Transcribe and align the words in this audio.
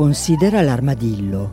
Considera 0.00 0.62
l'armadillo. 0.62 1.52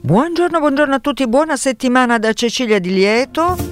Buongiorno, 0.00 0.58
buongiorno 0.58 0.94
a 0.96 0.98
tutti, 0.98 1.28
buona 1.28 1.54
settimana 1.54 2.18
da 2.18 2.32
Cecilia 2.32 2.80
Di 2.80 2.92
Lieto 2.92 3.71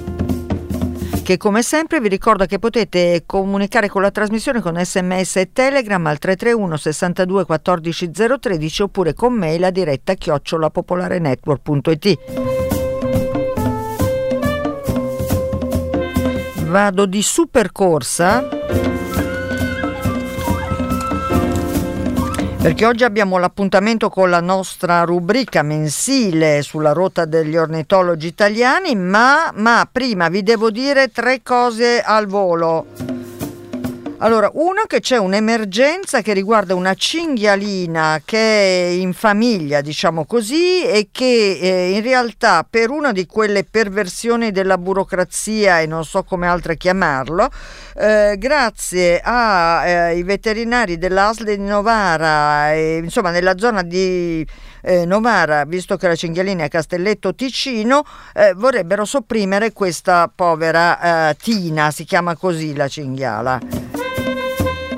che 1.31 1.37
come 1.37 1.63
sempre 1.63 2.01
vi 2.01 2.09
ricorda 2.09 2.45
che 2.45 2.59
potete 2.59 3.23
comunicare 3.25 3.87
con 3.87 4.01
la 4.01 4.11
trasmissione 4.11 4.59
con 4.59 4.77
sms 4.77 5.37
e 5.37 5.53
telegram 5.53 6.05
al 6.07 6.19
331 6.19 6.75
62 6.75 7.45
14 7.45 8.11
013 8.11 8.81
oppure 8.81 9.13
con 9.13 9.31
mail 9.31 9.63
a 9.63 9.69
diretta 9.69 10.13
chiocciolapopolarenetwork.it 10.13 12.17
Vado 16.65 17.05
di 17.05 17.21
supercorsa 17.21 18.45
Perché 22.61 22.85
oggi 22.85 23.03
abbiamo 23.03 23.39
l'appuntamento 23.39 24.09
con 24.09 24.29
la 24.29 24.39
nostra 24.39 25.01
rubrica 25.01 25.63
mensile 25.63 26.61
sulla 26.61 26.91
rotta 26.91 27.25
degli 27.25 27.57
ornitologi 27.57 28.27
italiani, 28.27 28.93
ma, 28.95 29.51
ma 29.55 29.89
prima 29.91 30.29
vi 30.29 30.43
devo 30.43 30.69
dire 30.69 31.07
tre 31.07 31.41
cose 31.41 32.03
al 32.03 32.27
volo. 32.27 33.20
Allora, 34.23 34.51
uno 34.53 34.83
che 34.85 34.99
c'è 34.99 35.17
un'emergenza 35.17 36.21
che 36.21 36.33
riguarda 36.33 36.75
una 36.75 36.93
cinghialina 36.93 38.21
che 38.23 38.37
è 38.37 38.89
in 38.91 39.13
famiglia, 39.13 39.81
diciamo 39.81 40.25
così, 40.25 40.85
e 40.85 41.07
che 41.11 41.57
eh, 41.59 41.95
in 41.95 42.03
realtà 42.03 42.63
per 42.69 42.91
una 42.91 43.13
di 43.13 43.25
quelle 43.25 43.63
perversioni 43.63 44.51
della 44.51 44.77
burocrazia 44.77 45.79
e 45.79 45.87
non 45.87 46.05
so 46.05 46.21
come 46.21 46.45
altre 46.45 46.77
chiamarlo, 46.77 47.49
eh, 47.95 48.35
grazie 48.37 49.19
ai 49.21 50.19
eh, 50.19 50.23
veterinari 50.23 50.99
dell'ASL 50.99 51.55
di 51.55 51.57
Novara, 51.57 52.75
insomma 52.75 53.31
nella 53.31 53.57
zona 53.57 53.81
di 53.81 54.45
eh, 54.83 55.03
Novara, 55.03 55.65
visto 55.65 55.97
che 55.97 56.07
la 56.07 56.15
cinghialina 56.15 56.61
è 56.61 56.65
a 56.65 56.69
Castelletto 56.69 57.33
Ticino, 57.33 58.05
eh, 58.35 58.53
vorrebbero 58.53 59.03
sopprimere 59.03 59.73
questa 59.73 60.31
povera 60.33 61.29
eh, 61.29 61.35
Tina, 61.41 61.89
si 61.89 62.03
chiama 62.03 62.35
così 62.35 62.75
la 62.75 62.87
cinghiala. 62.87 64.10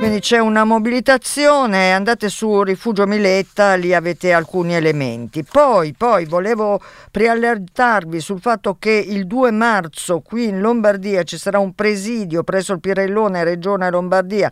Quindi 0.03 0.19
c'è 0.19 0.39
una 0.39 0.65
mobilitazione, 0.65 1.93
andate 1.93 2.27
su 2.27 2.61
Rifugio 2.61 3.07
Miletta, 3.07 3.75
lì 3.75 3.93
avete 3.93 4.33
alcuni 4.33 4.75
elementi. 4.75 5.45
Poi, 5.49 5.93
poi 5.93 6.25
volevo 6.25 6.81
preallertarvi 7.09 8.19
sul 8.19 8.41
fatto 8.41 8.75
che 8.77 8.91
il 8.91 9.25
2 9.25 9.51
marzo 9.51 10.19
qui 10.19 10.49
in 10.49 10.59
Lombardia 10.59 11.23
ci 11.23 11.37
sarà 11.37 11.59
un 11.59 11.73
presidio 11.73 12.43
presso 12.43 12.73
il 12.73 12.81
Pirellone 12.81 13.45
Regione 13.45 13.89
Lombardia 13.89 14.51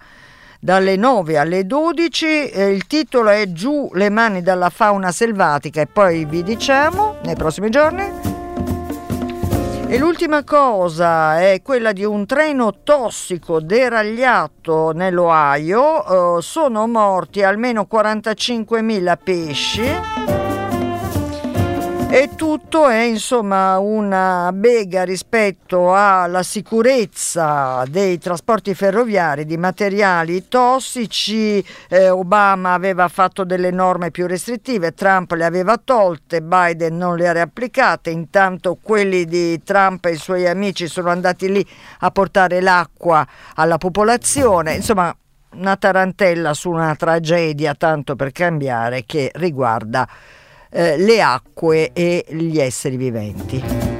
dalle 0.57 0.95
9 0.95 1.37
alle 1.37 1.65
12. 1.65 2.49
Eh, 2.49 2.69
il 2.69 2.87
titolo 2.87 3.29
è 3.29 3.51
Giù 3.51 3.89
le 3.93 4.09
mani 4.09 4.41
dalla 4.41 4.69
fauna 4.69 5.11
selvatica 5.11 5.81
e 5.81 5.85
poi 5.85 6.23
vi 6.23 6.43
diciamo 6.43 7.17
nei 7.25 7.35
prossimi 7.35 7.69
giorni. 7.69 8.30
E 9.91 9.97
l'ultima 9.97 10.45
cosa 10.45 11.41
è 11.41 11.61
quella 11.61 11.91
di 11.91 12.05
un 12.05 12.25
treno 12.25 12.75
tossico 12.81 13.59
deragliato 13.59 14.91
nell'Ohio. 14.91 16.37
Uh, 16.37 16.39
sono 16.39 16.87
morti 16.87 17.43
almeno 17.43 17.85
45.000 17.91 19.17
pesci. 19.21 20.40
E 22.13 22.31
tutto 22.35 22.89
è 22.89 23.03
insomma 23.03 23.79
una 23.79 24.51
bega 24.53 25.03
rispetto 25.03 25.95
alla 25.95 26.43
sicurezza 26.43 27.85
dei 27.87 28.17
trasporti 28.17 28.75
ferroviari 28.75 29.45
di 29.45 29.55
materiali 29.55 30.49
tossici. 30.49 31.65
Eh, 31.87 32.09
Obama 32.09 32.73
aveva 32.73 33.07
fatto 33.07 33.45
delle 33.45 33.71
norme 33.71 34.11
più 34.11 34.27
restrittive, 34.27 34.93
Trump 34.93 35.31
le 35.31 35.45
aveva 35.45 35.77
tolte, 35.81 36.41
Biden 36.41 36.97
non 36.97 37.15
le 37.15 37.29
ha 37.29 37.31
riapplicate, 37.31 38.09
intanto 38.09 38.77
quelli 38.81 39.23
di 39.23 39.63
Trump 39.63 40.03
e 40.03 40.11
i 40.11 40.17
suoi 40.17 40.45
amici 40.45 40.87
sono 40.87 41.11
andati 41.11 41.49
lì 41.49 41.65
a 41.99 42.11
portare 42.11 42.59
l'acqua 42.59 43.25
alla 43.55 43.77
popolazione. 43.77 44.73
Insomma, 44.73 45.15
una 45.53 45.77
tarantella 45.77 46.53
su 46.53 46.71
una 46.71 46.93
tragedia, 46.93 47.73
tanto 47.73 48.17
per 48.17 48.33
cambiare, 48.33 49.05
che 49.05 49.31
riguarda 49.35 50.05
eh, 50.71 50.97
le 50.97 51.21
acque 51.21 51.91
e 51.93 52.25
gli 52.29 52.59
esseri 52.59 52.97
viventi. 52.97 53.99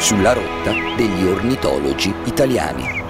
sulla 0.00 0.32
rotta 0.32 0.72
degli 0.96 1.22
ornitologi 1.24 2.14
italiani. 2.24 3.07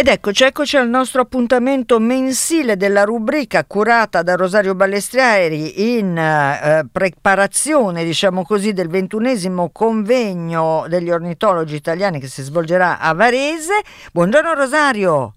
Ed 0.00 0.08
eccoci, 0.08 0.44
eccoci 0.44 0.78
al 0.78 0.88
nostro 0.88 1.20
appuntamento 1.20 1.98
mensile 1.98 2.78
della 2.78 3.04
rubrica 3.04 3.66
curata 3.66 4.22
da 4.22 4.34
Rosario 4.34 4.74
Ballestrieri 4.74 5.98
in 5.98 6.16
eh, 6.16 6.86
preparazione, 6.90 8.02
diciamo 8.02 8.42
così, 8.42 8.72
del 8.72 8.88
ventunesimo 8.88 9.68
convegno 9.68 10.86
degli 10.88 11.10
ornitologi 11.10 11.74
italiani 11.74 12.18
che 12.18 12.28
si 12.28 12.40
svolgerà 12.40 12.98
a 12.98 13.12
Varese. 13.12 13.82
Buongiorno 14.10 14.54
Rosario. 14.54 15.34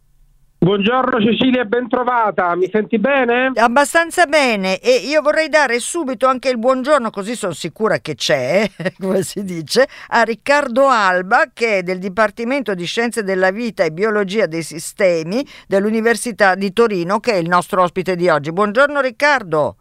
Buongiorno 0.63 1.19
Cecilia, 1.19 1.65
ben 1.65 1.89
trovata, 1.89 2.55
mi 2.55 2.69
senti 2.71 2.97
bene? 2.97 3.51
Abbastanza 3.53 4.27
bene 4.27 4.79
e 4.79 4.91
io 5.05 5.21
vorrei 5.21 5.49
dare 5.49 5.77
subito 5.79 6.25
anche 6.25 6.47
il 6.47 6.57
buongiorno, 6.57 7.09
così 7.09 7.35
sono 7.35 7.51
sicura 7.51 7.97
che 7.97 8.15
c'è, 8.15 8.65
come 8.97 9.23
si 9.23 9.43
dice, 9.43 9.85
a 10.07 10.21
Riccardo 10.21 10.87
Alba 10.87 11.51
che 11.53 11.79
è 11.79 11.83
del 11.83 11.99
Dipartimento 11.99 12.75
di 12.75 12.85
Scienze 12.85 13.23
della 13.23 13.51
Vita 13.51 13.83
e 13.83 13.91
Biologia 13.91 14.45
dei 14.45 14.63
Sistemi 14.63 15.45
dell'Università 15.67 16.55
di 16.55 16.71
Torino 16.71 17.19
che 17.19 17.33
è 17.33 17.37
il 17.39 17.49
nostro 17.49 17.81
ospite 17.81 18.15
di 18.15 18.29
oggi. 18.29 18.53
Buongiorno 18.53 19.01
Riccardo. 19.01 19.75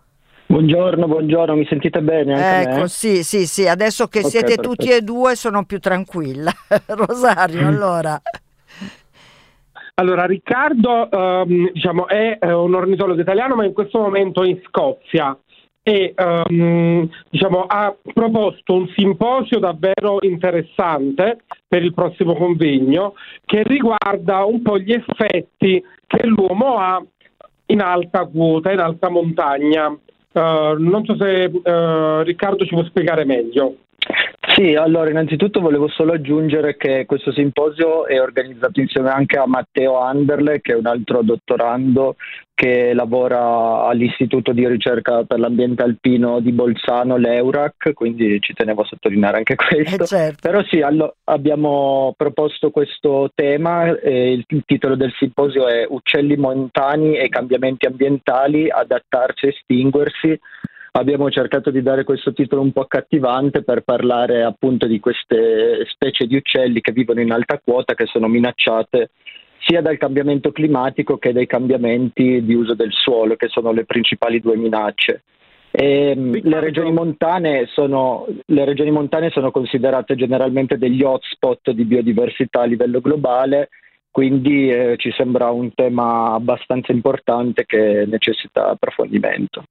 Buongiorno, 0.47 1.07
buongiorno, 1.07 1.55
mi 1.55 1.67
sentite 1.67 2.01
bene? 2.01 2.61
ecco, 2.63 2.89
sì, 2.89 3.23
sì, 3.23 3.47
sì, 3.47 3.69
adesso 3.69 4.09
che 4.09 4.19
okay, 4.19 4.31
siete 4.31 4.47
perfetto. 4.57 4.69
tutti 4.69 4.91
e 4.91 5.01
due 5.01 5.37
sono 5.37 5.65
più 5.65 5.79
tranquilla. 5.79 6.53
Rosario, 6.89 7.69
allora. 7.71 8.21
Allora, 9.95 10.25
Riccardo 10.25 11.09
um, 11.11 11.71
diciamo, 11.73 12.09
è 12.09 12.39
uh, 12.41 12.65
un 12.65 12.75
ornitologo 12.75 13.21
italiano, 13.21 13.55
ma 13.55 13.65
in 13.65 13.73
questo 13.73 13.99
momento 13.99 14.43
in 14.43 14.59
Scozia 14.67 15.37
e 15.85 16.15
um, 16.17 17.09
diciamo, 17.29 17.65
ha 17.67 17.95
proposto 18.15 18.75
un 18.75 18.89
simposio 18.97 19.59
davvero 19.59 20.19
interessante 20.21 21.39
per 21.67 21.83
il 21.83 21.93
prossimo 21.93 22.35
convegno 22.35 23.15
che 23.45 23.65
riguarda 23.65 24.45
un 24.45 24.63
po' 24.63 24.79
gli 24.79 24.93
effetti 24.93 25.83
che 26.07 26.27
l'uomo 26.27 26.79
ha 26.79 27.03
in 27.67 27.81
alta 27.81 28.27
quota, 28.27 28.71
in 28.71 28.79
alta 28.79 29.09
montagna. 29.09 29.89
Uh, 29.89 30.79
non 30.79 31.05
so 31.05 31.17
se 31.17 31.51
uh, 31.53 32.23
Riccardo 32.23 32.65
ci 32.65 32.75
può 32.75 32.85
spiegare 32.85 33.25
meglio. 33.25 33.77
Sì, 34.55 34.75
allora 34.75 35.09
innanzitutto 35.09 35.61
volevo 35.61 35.89
solo 35.89 36.13
aggiungere 36.13 36.77
che 36.77 37.07
questo 37.07 37.33
simposio 37.33 38.07
è 38.07 38.21
organizzato 38.21 38.81
insieme 38.81 39.09
anche 39.09 39.39
a 39.39 39.47
Matteo 39.47 39.99
Anderle, 39.99 40.61
che 40.61 40.73
è 40.73 40.77
un 40.77 40.87
altro 40.87 41.23
dottorando 41.23 42.17
che 42.55 42.93
lavora 42.93 43.85
all'Istituto 43.87 44.53
di 44.53 44.69
ricerca 44.69 45.25
per 45.25 45.39
l'ambiente 45.39 45.83
alpino 45.83 46.41
di 46.41 46.53
Bolzano, 46.53 47.17
l'EURAC, 47.17 47.95
quindi 47.95 48.39
ci 48.41 48.53
tenevo 48.53 48.83
a 48.83 48.87
sottolineare 48.87 49.39
anche 49.39 49.55
questo. 49.55 50.03
Eh 50.03 50.07
certo. 50.07 50.49
Però 50.49 50.63
sì, 50.65 50.81
allo- 50.81 51.17
abbiamo 51.25 52.13
proposto 52.15 52.71
questo 52.71 53.31
tema, 53.35 53.99
eh, 53.99 54.33
il, 54.33 54.45
il 54.49 54.63
titolo 54.67 54.97
del 54.97 55.15
simposio 55.19 55.67
è 55.67 55.87
Uccelli 55.89 56.37
montani 56.37 57.17
e 57.17 57.31
cambiamenti 57.31 57.87
ambientali, 57.87 58.69
adattarsi 58.71 59.47
e 59.47 59.49
estinguersi 59.49 60.39
abbiamo 60.93 61.31
cercato 61.31 61.71
di 61.71 61.83
dare 61.83 62.05
questo 62.05 62.33
titolo 62.33 62.63
un 62.63 62.73
po' 62.73 62.83
accattivante 62.83 63.63
per 63.63 63.83
parlare 63.83 64.43
appunto 64.43 64.87
di 64.87 65.01
queste 65.01 65.87
specie 65.87 66.27
di 66.27 66.37
uccelli 66.37 66.81
che 66.81 66.93
vivono 66.93 67.21
in 67.21 67.33
alta 67.33 67.61
quota, 67.63 67.95
che 67.95 68.07
sono 68.07 68.29
minacciate 68.29 69.11
sia 69.65 69.81
dal 69.81 69.97
cambiamento 69.97 70.51
climatico 70.51 71.19
che 71.19 71.33
dai 71.33 71.47
cambiamenti 71.47 72.45
di 72.45 72.55
uso 72.55 72.75
del 72.75 72.93
suolo, 72.93 73.37
che 73.37 73.49
sono 73.49 73.73
le 73.73 73.85
principali 73.85 74.41
due 74.41 74.57
minacce. 74.57 75.23
Ehm, 75.71 76.39
le, 76.43 76.61
regioni 76.61 76.93
sono, 77.73 78.27
le, 78.45 78.65
regioni 78.65 78.91
montane 78.91 79.31
sono, 79.31 79.51
considerate 79.51 80.17
generalmente 80.17 80.77
degli 80.77 81.03
hotspot 81.03 81.71
di 81.71 81.85
biodiversità 81.85 82.63
a 82.63 82.67
livello 82.67 83.01
globale, 83.01 83.71
quindi 84.11 84.69
eh, 84.69 84.97
ci 84.99 85.11
sembra 85.17 85.51
un 85.51 85.73
tema 85.75 86.35
abbastanza 86.35 86.93
importante 86.93 87.65
che 87.65 88.05
necessita 88.07 88.69
approfondimento. 88.69 89.63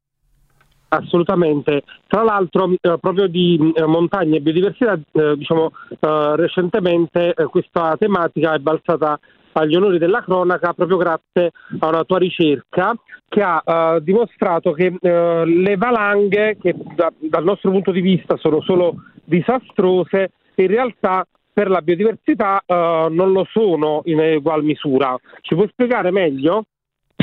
Assolutamente. 0.93 1.83
Tra 2.05 2.21
l'altro, 2.21 2.69
eh, 2.69 2.97
proprio 2.99 3.27
di 3.27 3.71
eh, 3.73 3.85
montagne 3.85 4.37
e 4.37 4.41
biodiversità, 4.41 4.99
eh, 5.13 5.37
diciamo, 5.37 5.71
eh, 5.87 6.35
recentemente 6.35 7.33
eh, 7.33 7.45
questa 7.45 7.95
tematica 7.97 8.53
è 8.53 8.59
balzata 8.59 9.17
agli 9.53 9.75
onori 9.75 9.97
della 9.97 10.21
cronaca 10.21 10.73
proprio 10.73 10.97
grazie 10.97 11.51
a 11.79 11.87
una 11.87 12.03
tua 12.03 12.17
ricerca 12.19 12.93
che 13.27 13.41
ha 13.41 13.61
uh, 13.65 13.99
dimostrato 13.99 14.71
che 14.71 14.95
le 15.01 15.75
valanghe, 15.75 16.57
che 16.57 16.73
da, 16.95 17.11
dal 17.17 17.43
nostro 17.43 17.69
punto 17.69 17.91
di 17.91 17.99
vista 17.99 18.37
sono 18.37 18.61
solo 18.61 18.95
disastrose, 19.25 20.31
in 20.55 20.67
realtà 20.67 21.25
per 21.51 21.69
la 21.69 21.81
biodiversità 21.81 22.63
non 22.67 23.33
lo 23.33 23.45
sono 23.51 24.01
in 24.05 24.19
ugual 24.19 24.63
misura. 24.63 25.17
Ci 25.41 25.55
puoi 25.55 25.67
spiegare 25.69 26.11
meglio? 26.11 26.63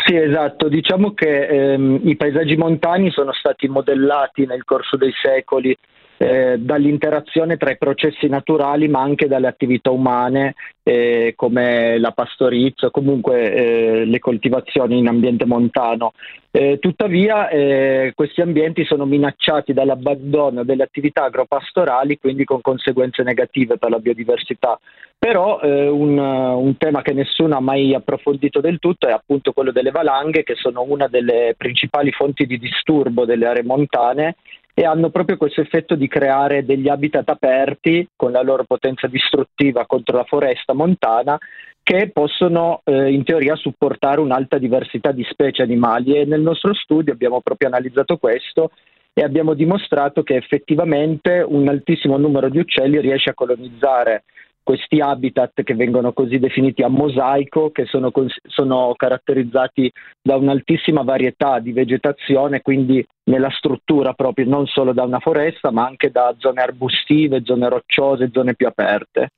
Sì, 0.09 0.17
esatto. 0.17 0.69
Diciamo 0.71 1.13
che 1.13 1.47
ehm, 1.47 2.01
i 2.05 2.17
paesaggi 2.17 2.57
montani 2.57 3.11
sono 3.11 3.35
stati 3.35 3.69
modellati 3.69 4.47
nel 4.47 4.65
corso 4.65 4.97
dei 4.97 5.13
secoli 5.13 5.77
eh, 6.19 6.56
dall'interazione 6.59 7.56
tra 7.56 7.70
i 7.70 7.79
processi 7.79 8.26
naturali 8.29 8.88
ma 8.88 9.00
anche 9.00 9.29
dalle 9.29 9.47
attività 9.47 9.91
umane 9.91 10.55
eh, 10.82 11.35
come 11.37 11.99
la 11.99 12.11
pastorizia, 12.12 12.91
comunque 12.91 13.53
eh, 13.53 14.05
le 14.05 14.19
coltivazioni 14.19 14.99
in 14.99 15.06
ambiente 15.06 15.44
montano. 15.44 16.12
Eh, 16.50 16.79
tuttavia 16.81 17.49
eh, 17.49 18.12
questi 18.15 18.41
ambienti 18.41 18.85
sono 18.85 19.05
minacciati 19.05 19.73
dall'abbandono 19.75 20.65
delle 20.65 20.82
attività 20.82 21.25
agropastorali, 21.25 22.19
quindi 22.19 22.44
con 22.44 22.62
conseguenze 22.62 23.23
negative 23.23 23.76
per 23.76 23.91
la 23.91 23.99
biodiversità. 23.99 24.81
Però 25.19 25.61
eh, 25.61 25.88
un, 25.88 26.17
un, 26.17 26.76
tema 26.79 27.03
che 27.03 27.12
nessuno 27.12 27.56
ha 27.56 27.61
mai 27.61 27.94
approfondito 27.94 28.61
del 28.61 28.79
tutto 28.79 29.09
è 29.09 29.12
appunto 29.12 29.53
quello 29.53 29.73
delle 29.73 29.91
valanghe, 29.91 30.43
che 30.43 30.55
sono 30.55 30.85
una 30.88 31.06
delle 31.06 31.55
principali 31.56 32.12
fonti 32.12 32.47
di 32.47 32.56
disturbo 32.56 33.25
delle 33.25 33.47
aree 33.47 33.64
montane 33.64 34.37
e 34.79 34.85
hanno 34.85 35.11
proprio 35.11 35.37
questo 35.37 35.61
effetto 35.61 35.97
di 35.97 36.07
creare 36.07 36.65
degli 36.65 36.89
habitat 36.89 37.29
aperti 37.29 38.07
con 38.15 38.31
la 38.31 38.43
loro 38.43 38.63
potenza 38.63 39.09
distruttiva 39.09 39.87
contro 39.87 40.17
la 40.17 40.23
foresta 40.23 40.73
montana 40.73 41.37
che 41.83 42.11
possono 42.13 42.83
eh, 42.85 43.11
in 43.11 43.25
teoria 43.25 43.57
supportare 43.57 44.21
un'alta 44.21 44.57
diversità 44.57 45.11
di 45.11 45.27
specie 45.29 45.65
animali. 45.65 46.15
E 46.15 46.27
nel 46.27 46.43
nostro 46.43 46.75
studio 46.75 47.13
abbiamo 47.13 47.41
proprio 47.41 47.67
analizzato 47.67 48.19
questo 48.19 48.71
e 49.13 49.25
abbiamo 49.25 49.55
dimostrato 49.55 50.23
che 50.23 50.37
effettivamente 50.37 51.45
un 51.45 51.67
altissimo 51.67 52.17
numero 52.17 52.49
di 52.49 52.61
uccelli 52.61 53.01
riesce 53.01 53.31
a 53.31 53.35
colonizzare 53.35 54.23
questi 54.69 55.00
habitat 55.00 55.62
che 55.62 55.75
vengono 55.75 56.12
così 56.12 56.38
definiti 56.38 56.82
a 56.82 56.88
mosaico, 56.88 57.70
che 57.70 57.87
sono, 57.87 58.12
sono, 58.49 58.93
caratterizzati 58.94 59.91
da 60.20 60.37
un'altissima 60.37 61.00
varietà 61.00 61.59
di 61.59 61.73
vegetazione, 61.73 62.61
quindi 62.61 63.03
nella 63.31 63.49
struttura 63.49 64.12
proprio, 64.12 64.44
non 64.44 64.67
solo 64.67 64.93
da 64.93 65.05
una 65.05 65.20
foresta, 65.20 65.70
ma 65.70 65.87
anche 65.87 66.11
da 66.11 66.35
zone 66.37 66.61
arbustive, 66.61 67.41
zone 67.44 67.70
rocciose, 67.70 68.29
zone 68.31 68.55
più 68.55 68.67
aperte. 68.67 69.31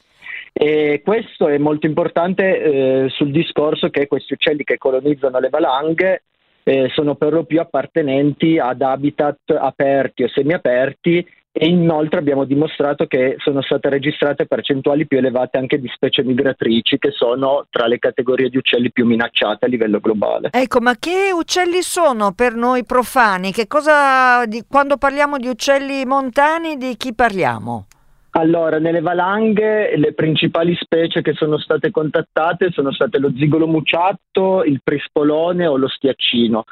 E 0.53 1.01
questo 1.05 1.47
è 1.47 1.59
molto 1.59 1.87
importante 1.87 2.61
eh, 2.61 3.09
sul 3.11 3.31
discorso 3.31 3.89
che 3.89 4.09
questi 4.09 4.33
uccelli 4.33 4.65
che 4.65 4.79
colonizzano 4.79 5.39
le 5.39 5.49
valanghe 5.49 6.23
eh, 6.65 6.89
sono 6.93 7.15
per 7.15 7.35
lo 7.35 7.45
più 7.45 7.61
appartenenti 7.61 8.59
ad 8.59 8.83
habitat 8.83 9.51
aperti 9.51 10.25
o 10.25 10.29
semiaperti 10.29 11.25
e 11.53 11.67
inoltre 11.67 12.21
abbiamo 12.21 12.45
dimostrato 12.45 13.07
che 13.07 13.37
sono 13.39 13.61
state 13.61 13.89
registrate 13.89 14.47
percentuali 14.47 15.07
più 15.07 15.19
elevate 15.19 15.59
anche 15.59 15.81
di 15.81 15.91
specie 15.93 16.23
migratrici 16.23 16.99
che 16.99 17.11
sono 17.11 17.67
tra 17.71 17.87
le 17.87 17.99
categorie 17.99 18.49
di 18.49 18.57
uccelli 18.57 18.93
più 18.93 19.05
minacciate 19.05 19.65
a 19.65 19.69
livello 19.69 19.99
globale. 19.99 20.51
Ecco, 20.53 20.81
ma 20.81 20.95
che 20.99 21.31
uccelli 21.33 21.83
sono 21.83 22.33
per 22.33 22.55
noi 22.55 22.85
profani? 22.85 23.53
Cosa, 23.67 24.47
di, 24.47 24.65
quando 24.69 24.97
parliamo 24.97 25.39
di 25.39 25.49
uccelli 25.49 26.05
montani, 26.05 26.77
di 26.77 26.97
chi 26.97 27.15
parliamo? 27.15 27.87
Allora, 28.33 28.79
nelle 28.79 29.01
valanghe 29.01 29.97
le 29.97 30.15
principali 30.15 30.77
specie 30.77 31.21
che 31.21 31.33
sono 31.33 31.59
state 31.59 31.91
contattate 31.91 32.71
sono 32.71 32.93
state 32.93 33.19
lo 33.19 33.33
zigolo 33.37 33.67
muciatto, 33.67 34.63
il 34.63 34.81
prispolone 34.85 35.67
o 35.67 35.77
lo 35.77 35.89
stiaccino. 35.89 36.63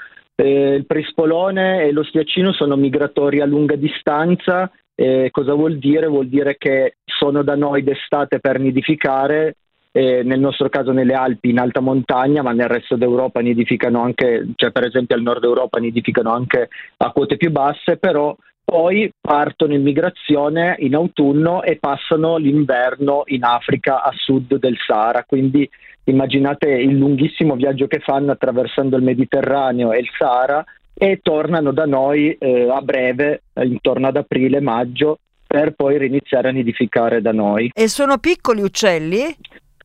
Eh, 0.41 0.75
il 0.75 0.87
prispolone 0.87 1.83
e 1.83 1.91
lo 1.91 2.05
stiaccino 2.05 2.53
sono 2.53 2.77
migratori 2.77 3.41
a 3.41 3.45
lunga 3.45 3.75
distanza. 3.75 4.71
Eh, 4.95 5.31
cosa 5.33 5.53
vuol 5.55 5.79
dire? 5.79 6.07
Vuol 6.07 6.29
dire 6.29 6.57
che 6.57 6.95
sono 7.05 7.43
da 7.43 7.57
noi 7.57 7.83
d'estate 7.83 8.39
per 8.39 8.61
nidificare, 8.61 9.57
eh, 9.91 10.23
nel 10.23 10.39
nostro 10.39 10.69
caso 10.69 10.93
nelle 10.93 11.15
Alpi 11.15 11.51
in 11.51 11.59
alta 11.59 11.81
montagna, 11.81 12.43
ma 12.43 12.53
nel 12.53 12.69
resto 12.69 12.95
d'Europa 12.95 13.41
nidificano 13.41 14.01
anche, 14.01 14.47
cioè 14.55 14.71
per 14.71 14.85
esempio 14.85 15.17
al 15.17 15.23
nord 15.23 15.43
Europa 15.43 15.81
nidificano 15.81 16.33
anche 16.33 16.69
a 16.99 17.11
quote 17.11 17.37
più 17.37 17.51
basse, 17.51 17.97
però 17.97 18.37
poi 18.65 19.11
partono 19.21 19.75
in 19.75 19.83
migrazione 19.83 20.77
in 20.79 20.95
autunno 20.95 21.63
e 21.65 21.79
passano 21.81 22.37
l'inverno 22.37 23.23
in 23.27 23.43
Africa 23.43 24.05
a 24.05 24.13
sud 24.15 24.57
del 24.57 24.77
Sahara, 24.87 25.25
quindi 25.25 25.69
immaginate 26.11 26.69
il 26.69 26.97
lunghissimo 26.97 27.55
viaggio 27.55 27.87
che 27.87 28.01
fanno 28.01 28.33
attraversando 28.33 28.97
il 28.97 29.03
Mediterraneo 29.03 29.93
e 29.93 29.99
il 29.99 30.09
Sahara 30.17 30.65
e 30.95 31.21
tornano 31.23 31.73
da 31.73 31.87
noi 31.87 32.33
eh, 32.33 32.69
a 32.69 32.81
breve, 32.81 33.43
intorno 33.63 34.09
ad 34.09 34.17
aprile-maggio, 34.17 35.21
per 35.47 35.73
poi 35.73 35.97
riniziare 35.97 36.49
a 36.49 36.53
nidificare 36.53 37.23
da 37.23 37.33
noi. 37.33 37.71
E 37.73 37.89
sono 37.89 38.19
piccoli 38.19 38.61
uccelli? 38.61 39.35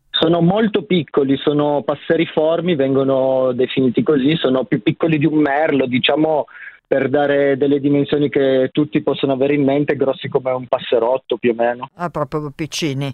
Sono 0.09 0.41
molto 0.41 0.83
piccoli, 0.83 1.37
sono 1.37 1.83
passeriformi, 1.83 2.75
vengono 2.75 3.51
definiti 3.53 4.03
così, 4.03 4.35
sono 4.35 4.65
più 4.65 4.81
piccoli 4.81 5.17
di 5.17 5.25
un 5.25 5.37
merlo, 5.37 5.85
diciamo 5.85 6.45
per 6.85 7.09
dare 7.09 7.57
delle 7.57 7.79
dimensioni 7.79 8.29
che 8.29 8.69
tutti 8.71 9.01
possono 9.01 9.33
avere 9.33 9.55
in 9.55 9.63
mente, 9.63 9.95
grossi 9.95 10.27
come 10.29 10.51
un 10.51 10.67
passerotto 10.67 11.37
più 11.37 11.51
o 11.51 11.55
meno. 11.55 11.89
Ah, 11.95 12.09
proprio 12.09 12.51
piccini. 12.55 13.11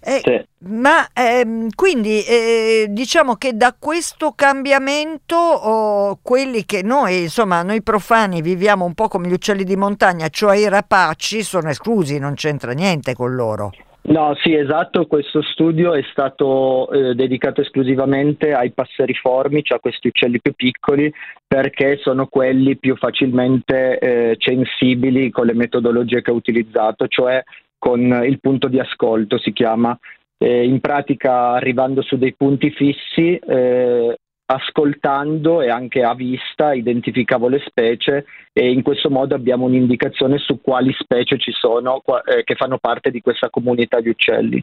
Eh, 0.00 0.20
sì. 0.22 0.46
Ma 0.60 1.08
ehm, 1.12 1.68
quindi 1.74 2.22
eh, 2.22 2.86
diciamo 2.88 3.34
che 3.34 3.56
da 3.56 3.74
questo 3.78 4.32
cambiamento 4.34 5.36
oh, 5.36 6.18
quelli 6.22 6.64
che 6.64 6.82
noi, 6.82 7.22
insomma, 7.22 7.62
noi 7.62 7.82
profani 7.82 8.42
viviamo 8.42 8.84
un 8.84 8.94
po' 8.94 9.08
come 9.08 9.28
gli 9.28 9.32
uccelli 9.32 9.64
di 9.64 9.76
montagna, 9.76 10.28
cioè 10.28 10.56
i 10.56 10.68
rapaci, 10.68 11.42
sono 11.42 11.68
esclusi, 11.68 12.18
non 12.18 12.34
c'entra 12.34 12.72
niente 12.72 13.14
con 13.14 13.34
loro. 13.34 13.70
No, 14.08 14.34
sì, 14.42 14.54
esatto, 14.54 15.06
questo 15.06 15.42
studio 15.42 15.92
è 15.92 16.02
stato 16.10 16.90
eh, 16.90 17.14
dedicato 17.14 17.60
esclusivamente 17.60 18.54
ai 18.54 18.70
passeriformi, 18.70 19.62
cioè 19.62 19.76
a 19.76 19.80
questi 19.80 20.08
uccelli 20.08 20.40
più 20.40 20.54
piccoli, 20.54 21.12
perché 21.46 21.98
sono 22.00 22.26
quelli 22.26 22.78
più 22.78 22.96
facilmente 22.96 23.98
eh, 23.98 24.36
censibili 24.38 25.30
con 25.30 25.44
le 25.44 25.52
metodologie 25.52 26.22
che 26.22 26.30
ho 26.30 26.34
utilizzato, 26.34 27.06
cioè 27.06 27.42
con 27.78 28.00
il 28.24 28.40
punto 28.40 28.68
di 28.68 28.78
ascolto 28.78 29.38
si 29.38 29.52
chiama. 29.52 29.98
Eh, 30.40 30.64
in 30.64 30.80
pratica 30.80 31.50
arrivando 31.50 32.00
su 32.02 32.16
dei 32.16 32.34
punti 32.34 32.70
fissi 32.70 33.36
eh, 33.36 34.16
ascoltando 34.50 35.60
e 35.60 35.68
anche 35.68 36.02
a 36.02 36.14
vista 36.14 36.72
identificavo 36.72 37.48
le 37.48 37.62
specie 37.66 38.24
e 38.52 38.70
in 38.70 38.82
questo 38.82 39.10
modo 39.10 39.34
abbiamo 39.34 39.66
un'indicazione 39.66 40.38
su 40.38 40.60
quali 40.62 40.94
specie 40.98 41.38
ci 41.38 41.52
sono 41.52 42.02
eh, 42.24 42.44
che 42.44 42.54
fanno 42.54 42.78
parte 42.78 43.10
di 43.10 43.20
questa 43.20 43.50
comunità 43.50 44.00
di 44.00 44.08
uccelli. 44.08 44.62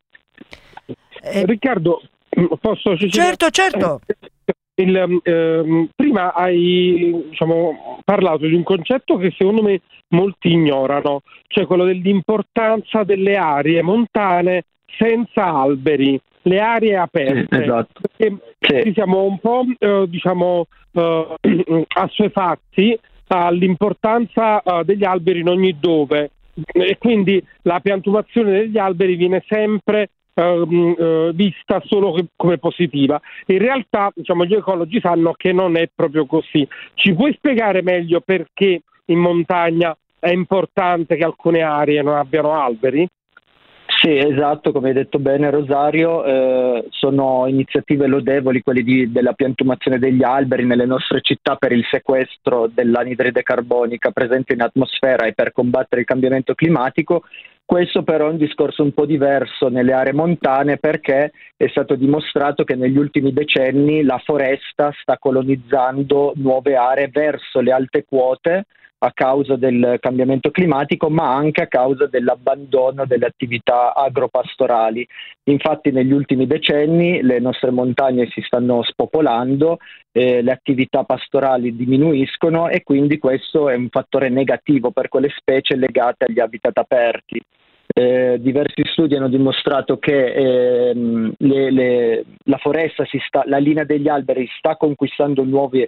Eh, 1.22 1.45
Riccardo, 1.45 2.01
posso 2.60 2.98
Certo, 2.98 3.50
certo. 3.50 4.01
Il, 4.77 5.22
eh, 5.24 5.88
prima 5.96 6.34
hai 6.34 7.24
diciamo, 7.29 8.00
parlato 8.03 8.46
di 8.46 8.53
un 8.53 8.63
concetto 8.63 9.17
che 9.17 9.34
secondo 9.38 9.62
me 9.62 9.82
molti 10.10 10.51
ignorano, 10.51 11.22
cioè 11.48 11.65
quello 11.65 11.86
dell'importanza 11.86 13.03
delle 13.03 13.36
aree 13.38 13.82
montane 13.82 14.65
senza 14.98 15.46
alberi 15.46 16.20
le 16.44 16.60
aree 16.60 16.96
aperte. 16.96 17.63
Esatto. 17.63 18.01
Sì. 18.17 18.91
siamo 18.94 19.24
un 19.24 19.39
po' 19.39 19.63
eh, 19.77 20.05
diciamo, 20.08 20.67
eh, 20.91 21.38
assuefatti 21.88 22.98
all'importanza 23.27 24.62
eh, 24.62 24.84
degli 24.84 25.03
alberi 25.03 25.39
in 25.39 25.50
ogni 25.50 25.77
dove 25.79 26.32
e 26.72 26.98
quindi 26.98 27.44
la 27.63 27.79
piantumazione 27.79 28.51
degli 28.51 28.77
alberi 28.77 29.15
viene 29.15 29.44
sempre 29.48 30.10
ehm, 30.36 30.96
eh, 30.98 31.32
vista 31.34 31.82
solo 31.86 32.15
come 32.36 32.58
positiva. 32.58 33.20
In 33.48 33.58
realtà 33.58 34.12
diciamo, 34.13 34.46
gli 34.46 34.54
ecologi 34.54 35.00
sanno 35.00 35.34
che 35.34 35.51
non 35.51 35.77
è 35.77 35.89
proprio 35.94 36.25
così. 36.25 36.68
Ci 36.94 37.13
puoi 37.15 37.34
spiegare 37.34 37.82
meglio 37.82 38.22
perché 38.22 38.82
in 39.06 39.20
montagna 39.20 39.96
è 40.20 40.30
importante 40.30 41.15
che 41.15 41.24
alcune 41.24 41.62
aree 41.62 42.01
non 42.01 42.15
abbiano 42.15 42.54
alberi? 42.54 43.08
Sì, 44.01 44.18
esatto, 44.18 44.72
come 44.72 44.89
hai 44.89 44.94
detto 44.94 45.20
bene 45.20 45.50
Rosario, 45.50 46.24
eh, 46.25 46.86
sono 46.89 47.46
iniziative 47.48 48.08
lodevoli 48.08 48.62
quelle 48.62 48.82
di, 48.82 49.12
della 49.12 49.34
piantumazione 49.34 50.00
degli 50.00 50.24
alberi 50.24 50.65
nelle 50.65 50.86
nostre 50.86 51.22
città 51.22 51.56
per 51.56 51.72
il 51.72 51.86
sequestro 51.89 52.68
dell'anidride 52.68 53.42
carbonica 53.44 54.12
presente 54.12 54.54
in 54.54 54.62
atmosfera 54.62 55.25
e 55.25 55.34
per 55.34 55.51
combattere 55.54 56.01
il 56.01 56.08
cambiamento 56.08 56.56
climatico. 56.56 57.24
Questo 57.65 58.03
però 58.03 58.27
è 58.27 58.31
un 58.31 58.38
discorso 58.38 58.84
un 58.84 58.93
po' 58.93 59.07
diverso 59.07 59.69
nelle 59.69 59.91
aree 59.91 60.13
montane 60.13 60.77
perché 60.77 61.31
è 61.57 61.67
stato 61.67 61.95
dimostrato 61.95 62.63
che 62.63 62.75
negli 62.75 62.98
ultimi 62.98 63.34
decenni 63.34 64.03
la 64.03 64.22
foresta 64.24 64.91
sta 65.01 65.17
colonizzando 65.17 66.34
nuove 66.36 66.75
aree 66.75 67.10
verso 67.12 67.62
le 67.62 67.72
alte 67.72 68.05
quote 68.05 68.65
a 69.05 69.12
causa 69.13 69.55
del 69.55 69.97
cambiamento 70.00 70.50
climatico, 70.50 71.09
ma 71.09 71.35
anche 71.35 71.62
a 71.62 71.67
causa 71.67 72.07
dell'abbandono 72.07 73.05
delle 73.05 73.27
attività 73.27 73.93
agropastorali. 73.93 75.07
Infatti 75.43 75.91
negli 75.91 76.12
ultimi 76.12 76.47
decenni 76.47 77.21
le 77.21 77.39
nostre 77.39 77.69
montagne 77.69 78.27
si 78.31 78.41
stanno 78.41 78.81
spopolando, 78.81 79.77
eh, 80.12 80.41
le 80.41 80.51
attività 80.51 81.03
pastorali 81.03 81.75
diminuiscono 81.75 82.67
e 82.67 82.81
quindi 82.81 83.19
questo 83.19 83.69
è 83.69 83.75
un 83.75 83.89
fattore 83.89 84.29
negativo 84.29 84.89
per 84.89 85.07
quelle 85.07 85.29
specie 85.38 85.75
legate 85.75 86.25
agli 86.25 86.39
habitat 86.39 86.77
aperti. 86.77 87.39
Eh, 87.97 88.38
diversi 88.39 88.81
studi 88.91 89.15
hanno 89.15 89.29
dimostrato 89.29 90.00
che 90.00 90.33
ehm, 90.33 91.33
le, 91.38 91.71
le, 91.71 92.25
la 92.45 92.57
foresta, 92.57 93.05
sta, 93.05 93.43
la 93.45 93.59
linea 93.59 93.83
degli 93.83 94.07
alberi 94.07 94.50
sta 94.57 94.75
conquistando 94.75 95.43
nuovi, 95.43 95.88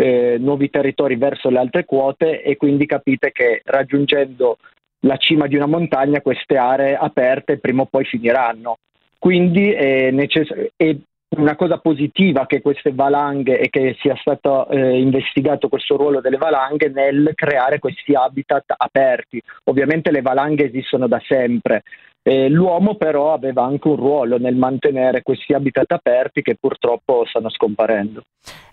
eh, 0.00 0.36
nuovi 0.38 0.70
territori 0.70 1.16
verso 1.16 1.50
le 1.50 1.58
altre 1.58 1.84
quote 1.84 2.42
e 2.42 2.56
quindi 2.56 2.86
capite 2.86 3.32
che 3.32 3.62
raggiungendo 3.64 4.58
la 5.00 5.16
cima 5.16 5.48
di 5.48 5.56
una 5.56 5.66
montagna 5.66 6.20
queste 6.20 6.56
aree 6.56 6.96
aperte 6.96 7.58
prima 7.58 7.82
o 7.82 7.86
poi 7.86 8.04
finiranno. 8.04 8.76
Quindi 9.18 9.72
è, 9.72 10.12
necess- 10.12 10.70
è 10.76 10.96
una 11.36 11.56
cosa 11.56 11.78
positiva 11.78 12.46
che 12.46 12.60
queste 12.60 12.92
valanghe 12.92 13.58
e 13.58 13.68
che 13.70 13.96
sia 14.00 14.14
stato 14.16 14.68
eh, 14.68 15.00
investigato 15.00 15.68
questo 15.68 15.96
ruolo 15.96 16.20
delle 16.20 16.36
valanghe 16.36 16.88
nel 16.88 17.32
creare 17.34 17.80
questi 17.80 18.14
habitat 18.14 18.74
aperti. 18.76 19.42
Ovviamente 19.64 20.12
le 20.12 20.22
valanghe 20.22 20.66
esistono 20.66 21.08
da 21.08 21.20
sempre. 21.26 21.82
Eh, 22.28 22.50
l'uomo 22.50 22.96
però 22.96 23.32
aveva 23.32 23.64
anche 23.64 23.88
un 23.88 23.96
ruolo 23.96 24.36
nel 24.36 24.54
mantenere 24.54 25.22
questi 25.22 25.54
habitat 25.54 25.92
aperti 25.92 26.42
che 26.42 26.56
purtroppo 26.60 27.24
stanno 27.26 27.48
scomparendo. 27.48 28.20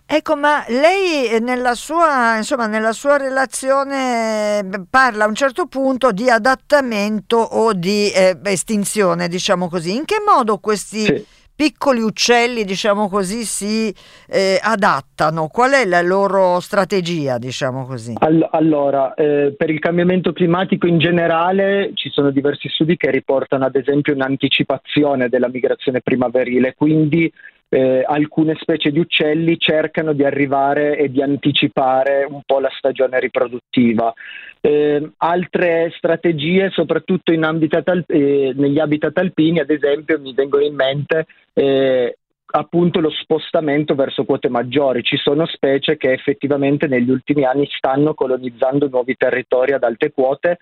Ecco, 0.04 0.36
ma 0.36 0.62
lei 0.68 1.26
eh, 1.30 1.40
nella 1.40 1.74
sua, 1.74 2.36
insomma, 2.36 2.66
nella 2.66 2.92
sua 2.92 3.16
relazione 3.16 4.62
parla 4.90 5.24
a 5.24 5.28
un 5.28 5.34
certo 5.34 5.68
punto 5.68 6.12
di 6.12 6.28
adattamento 6.28 7.38
o 7.38 7.72
di 7.72 8.10
eh, 8.10 8.38
estinzione, 8.42 9.26
diciamo 9.26 9.68
così. 9.68 9.96
In 9.96 10.04
che 10.04 10.16
modo 10.22 10.58
questi... 10.58 11.04
Sì 11.04 11.35
piccoli 11.56 12.00
uccelli, 12.00 12.64
diciamo 12.64 13.08
così, 13.08 13.44
si 13.44 13.92
eh, 14.28 14.60
adattano? 14.62 15.48
Qual 15.48 15.72
è 15.72 15.86
la 15.86 16.02
loro 16.02 16.60
strategia, 16.60 17.38
diciamo 17.38 17.86
così? 17.86 18.14
allora, 18.50 19.14
eh, 19.14 19.54
per 19.56 19.70
il 19.70 19.78
cambiamento 19.78 20.32
climatico 20.32 20.86
in 20.86 20.98
generale 20.98 21.92
ci 21.94 22.10
sono 22.10 22.30
diversi 22.30 22.68
studi 22.68 22.96
che 22.96 23.10
riportano 23.10 23.64
ad 23.64 23.74
esempio 23.74 24.12
un'anticipazione 24.12 25.28
della 25.28 25.48
migrazione 25.48 26.02
primaverile, 26.02 26.74
quindi 26.76 27.32
eh, 27.68 28.04
alcune 28.06 28.56
specie 28.60 28.90
di 28.90 28.98
uccelli 28.98 29.58
cercano 29.58 30.12
di 30.12 30.24
arrivare 30.24 30.96
e 30.96 31.10
di 31.10 31.22
anticipare 31.22 32.26
un 32.28 32.40
po' 32.44 32.60
la 32.60 32.70
stagione 32.76 33.18
riproduttiva. 33.18 34.12
Eh, 34.60 35.10
altre 35.18 35.92
strategie, 35.96 36.70
soprattutto 36.70 37.32
habitat, 37.32 38.04
eh, 38.08 38.52
negli 38.54 38.78
habitat 38.78 39.16
alpini, 39.18 39.60
ad 39.60 39.70
esempio, 39.70 40.18
mi 40.18 40.32
vengono 40.32 40.64
in 40.64 40.74
mente 40.74 41.26
eh, 41.54 42.16
appunto 42.48 43.00
lo 43.00 43.10
spostamento 43.10 43.94
verso 43.94 44.24
quote 44.24 44.48
maggiori. 44.48 45.02
Ci 45.02 45.16
sono 45.16 45.46
specie 45.46 45.96
che 45.96 46.12
effettivamente 46.12 46.86
negli 46.86 47.10
ultimi 47.10 47.44
anni 47.44 47.68
stanno 47.70 48.14
colonizzando 48.14 48.88
nuovi 48.88 49.16
territori 49.16 49.72
ad 49.72 49.82
alte 49.82 50.12
quote 50.12 50.58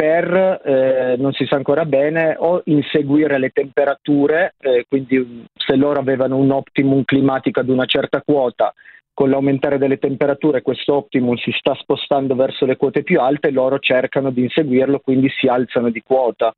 per, 0.00 0.62
eh, 0.64 1.16
non 1.18 1.34
si 1.34 1.44
sa 1.44 1.56
ancora 1.56 1.84
bene, 1.84 2.34
o 2.38 2.62
inseguire 2.64 3.38
le 3.38 3.50
temperature, 3.50 4.54
eh, 4.58 4.86
quindi 4.88 5.44
se 5.54 5.76
loro 5.76 6.00
avevano 6.00 6.38
un 6.38 6.50
optimum 6.52 7.04
climatico 7.04 7.60
ad 7.60 7.68
una 7.68 7.84
certa 7.84 8.22
quota, 8.22 8.72
con 9.12 9.28
l'aumentare 9.28 9.76
delle 9.76 9.98
temperature 9.98 10.62
questo 10.62 10.94
optimum 10.94 11.36
si 11.36 11.50
sta 11.52 11.74
spostando 11.74 12.34
verso 12.34 12.64
le 12.64 12.78
quote 12.78 13.02
più 13.02 13.20
alte, 13.20 13.50
loro 13.50 13.78
cercano 13.78 14.30
di 14.30 14.40
inseguirlo, 14.40 15.00
quindi 15.00 15.28
si 15.38 15.46
alzano 15.48 15.90
di 15.90 16.00
quota. 16.02 16.50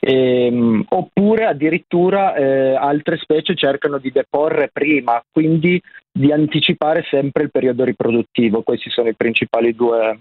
Ehm, 0.00 0.84
oppure 0.88 1.44
addirittura 1.44 2.34
eh, 2.34 2.74
altre 2.74 3.16
specie 3.18 3.54
cercano 3.54 3.98
di 3.98 4.10
deporre 4.10 4.70
prima, 4.72 5.22
quindi 5.30 5.80
di 6.10 6.32
anticipare 6.32 7.04
sempre 7.08 7.44
il 7.44 7.52
periodo 7.52 7.84
riproduttivo. 7.84 8.62
Questi 8.62 8.90
sono 8.90 9.08
i 9.08 9.14
principali 9.14 9.72
due 9.72 10.18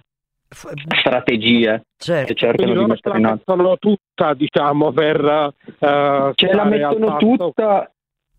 strategie 0.54 1.84
certo. 1.98 2.28
che 2.28 2.40
cercano 2.40 2.74
di 2.74 2.86
mettere 2.86 3.18
in 3.18 3.26
atto. 3.26 3.56
mettono 3.56 3.78
tutta, 3.78 4.34
diciamo, 4.34 4.92
per 4.92 5.24
uh, 5.24 6.32
ce 6.34 6.54
la 6.54 6.66
mettono 6.66 7.18
tutta 7.18 7.92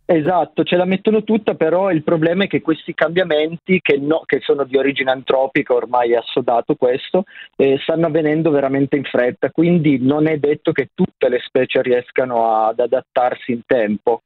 Esatto, 0.04 0.64
ce 0.64 0.76
la 0.76 0.84
mettono 0.84 1.22
tutta, 1.22 1.54
però 1.54 1.90
il 1.90 2.02
problema 2.02 2.44
è 2.44 2.46
che 2.46 2.60
questi 2.60 2.92
cambiamenti, 2.92 3.80
che, 3.80 3.96
no, 3.98 4.22
che 4.26 4.40
sono 4.42 4.64
di 4.64 4.76
origine 4.76 5.12
antropica, 5.12 5.72
ormai 5.72 6.12
è 6.12 6.16
assodato 6.16 6.74
questo, 6.74 7.24
eh, 7.56 7.78
stanno 7.80 8.08
avvenendo 8.08 8.50
veramente 8.50 8.96
in 8.96 9.04
fretta, 9.04 9.50
quindi 9.50 9.98
non 10.00 10.26
è 10.26 10.36
detto 10.38 10.72
che 10.72 10.90
tutte 10.92 11.28
le 11.28 11.40
specie 11.46 11.80
riescano 11.80 12.64
ad 12.66 12.80
adattarsi 12.80 13.52
in 13.52 13.60
tempo. 13.64 14.22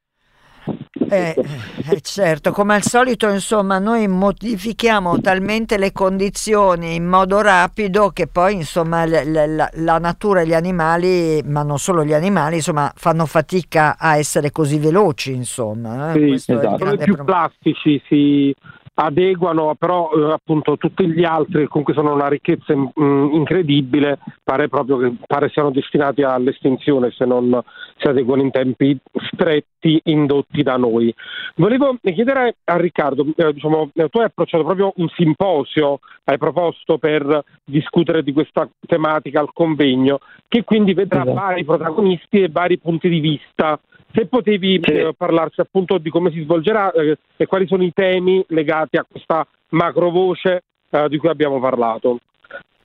Eh, 1.08 1.36
eh, 1.36 2.00
certo, 2.00 2.50
come 2.50 2.74
al 2.74 2.82
solito, 2.82 3.28
insomma, 3.28 3.78
noi 3.78 4.08
modifichiamo 4.08 5.20
talmente 5.20 5.78
le 5.78 5.92
condizioni 5.92 6.96
in 6.96 7.06
modo 7.06 7.40
rapido 7.40 8.10
che 8.10 8.26
poi, 8.26 8.54
insomma, 8.54 9.06
la, 9.06 9.46
la, 9.46 9.70
la 9.72 9.98
natura 9.98 10.40
e 10.40 10.46
gli 10.46 10.54
animali, 10.54 11.42
ma 11.44 11.62
non 11.62 11.78
solo 11.78 12.04
gli 12.04 12.12
animali, 12.12 12.56
insomma, 12.56 12.92
fanno 12.96 13.26
fatica 13.26 13.96
a 13.98 14.16
essere 14.16 14.50
così 14.50 14.78
veloci, 14.78 15.32
insomma. 15.32 16.12
Eh? 16.12 16.38
Sì, 16.38 16.52
esatto. 16.52 16.78
Sono 16.78 16.96
più 16.96 17.24
plastici, 17.24 18.02
si 18.08 18.54
adeguano, 18.98 19.74
però 19.74 20.10
eh, 20.12 20.32
appunto 20.32 20.76
tutti 20.76 21.06
gli 21.06 21.24
altri 21.24 21.66
comunque 21.66 21.92
sono 21.92 22.14
una 22.14 22.28
ricchezza 22.28 22.74
mh, 22.74 22.92
mm, 22.98 23.32
incredibile, 23.34 24.18
pare 24.42 24.68
proprio 24.68 24.96
che 24.98 25.12
pare 25.26 25.50
siano 25.50 25.70
destinati 25.70 26.22
all'estinzione 26.22 27.10
se 27.10 27.26
non 27.26 27.60
si 27.98 28.06
adeguano 28.06 28.42
in 28.42 28.50
tempi 28.50 28.96
stretti 29.32 30.00
indotti 30.04 30.62
da 30.62 30.76
noi. 30.76 31.14
Volevo 31.56 31.96
chiedere 32.00 32.56
a 32.64 32.76
Riccardo, 32.76 33.26
eh, 33.36 33.52
diciamo, 33.52 33.90
eh, 33.94 34.08
tu 34.08 34.18
hai 34.18 34.26
approcciato 34.26 34.64
proprio 34.64 34.92
un 34.96 35.08
simposio, 35.08 35.98
hai 36.24 36.38
proposto 36.38 36.96
per 36.96 37.44
discutere 37.64 38.22
di 38.22 38.32
questa 38.32 38.68
tematica 38.86 39.40
al 39.40 39.52
convegno, 39.52 40.20
che 40.48 40.64
quindi 40.64 40.94
vedrà 40.94 41.20
esatto. 41.20 41.34
vari 41.34 41.64
protagonisti 41.64 42.42
e 42.42 42.48
vari 42.48 42.78
punti 42.78 43.08
di 43.10 43.20
vista 43.20 43.78
se 44.16 44.26
potevi 44.26 44.80
sì. 44.82 44.92
eh, 44.92 45.12
parlarci 45.16 45.60
appunto 45.60 45.98
di 45.98 46.08
come 46.08 46.30
si 46.30 46.42
svolgerà 46.42 46.90
eh, 46.92 47.18
e 47.36 47.46
quali 47.46 47.66
sono 47.66 47.84
i 47.84 47.92
temi 47.92 48.42
legati 48.48 48.96
a 48.96 49.06
questa 49.08 49.46
macrovoce 49.70 50.62
eh, 50.88 51.08
di 51.08 51.18
cui 51.18 51.28
abbiamo 51.28 51.60
parlato. 51.60 52.18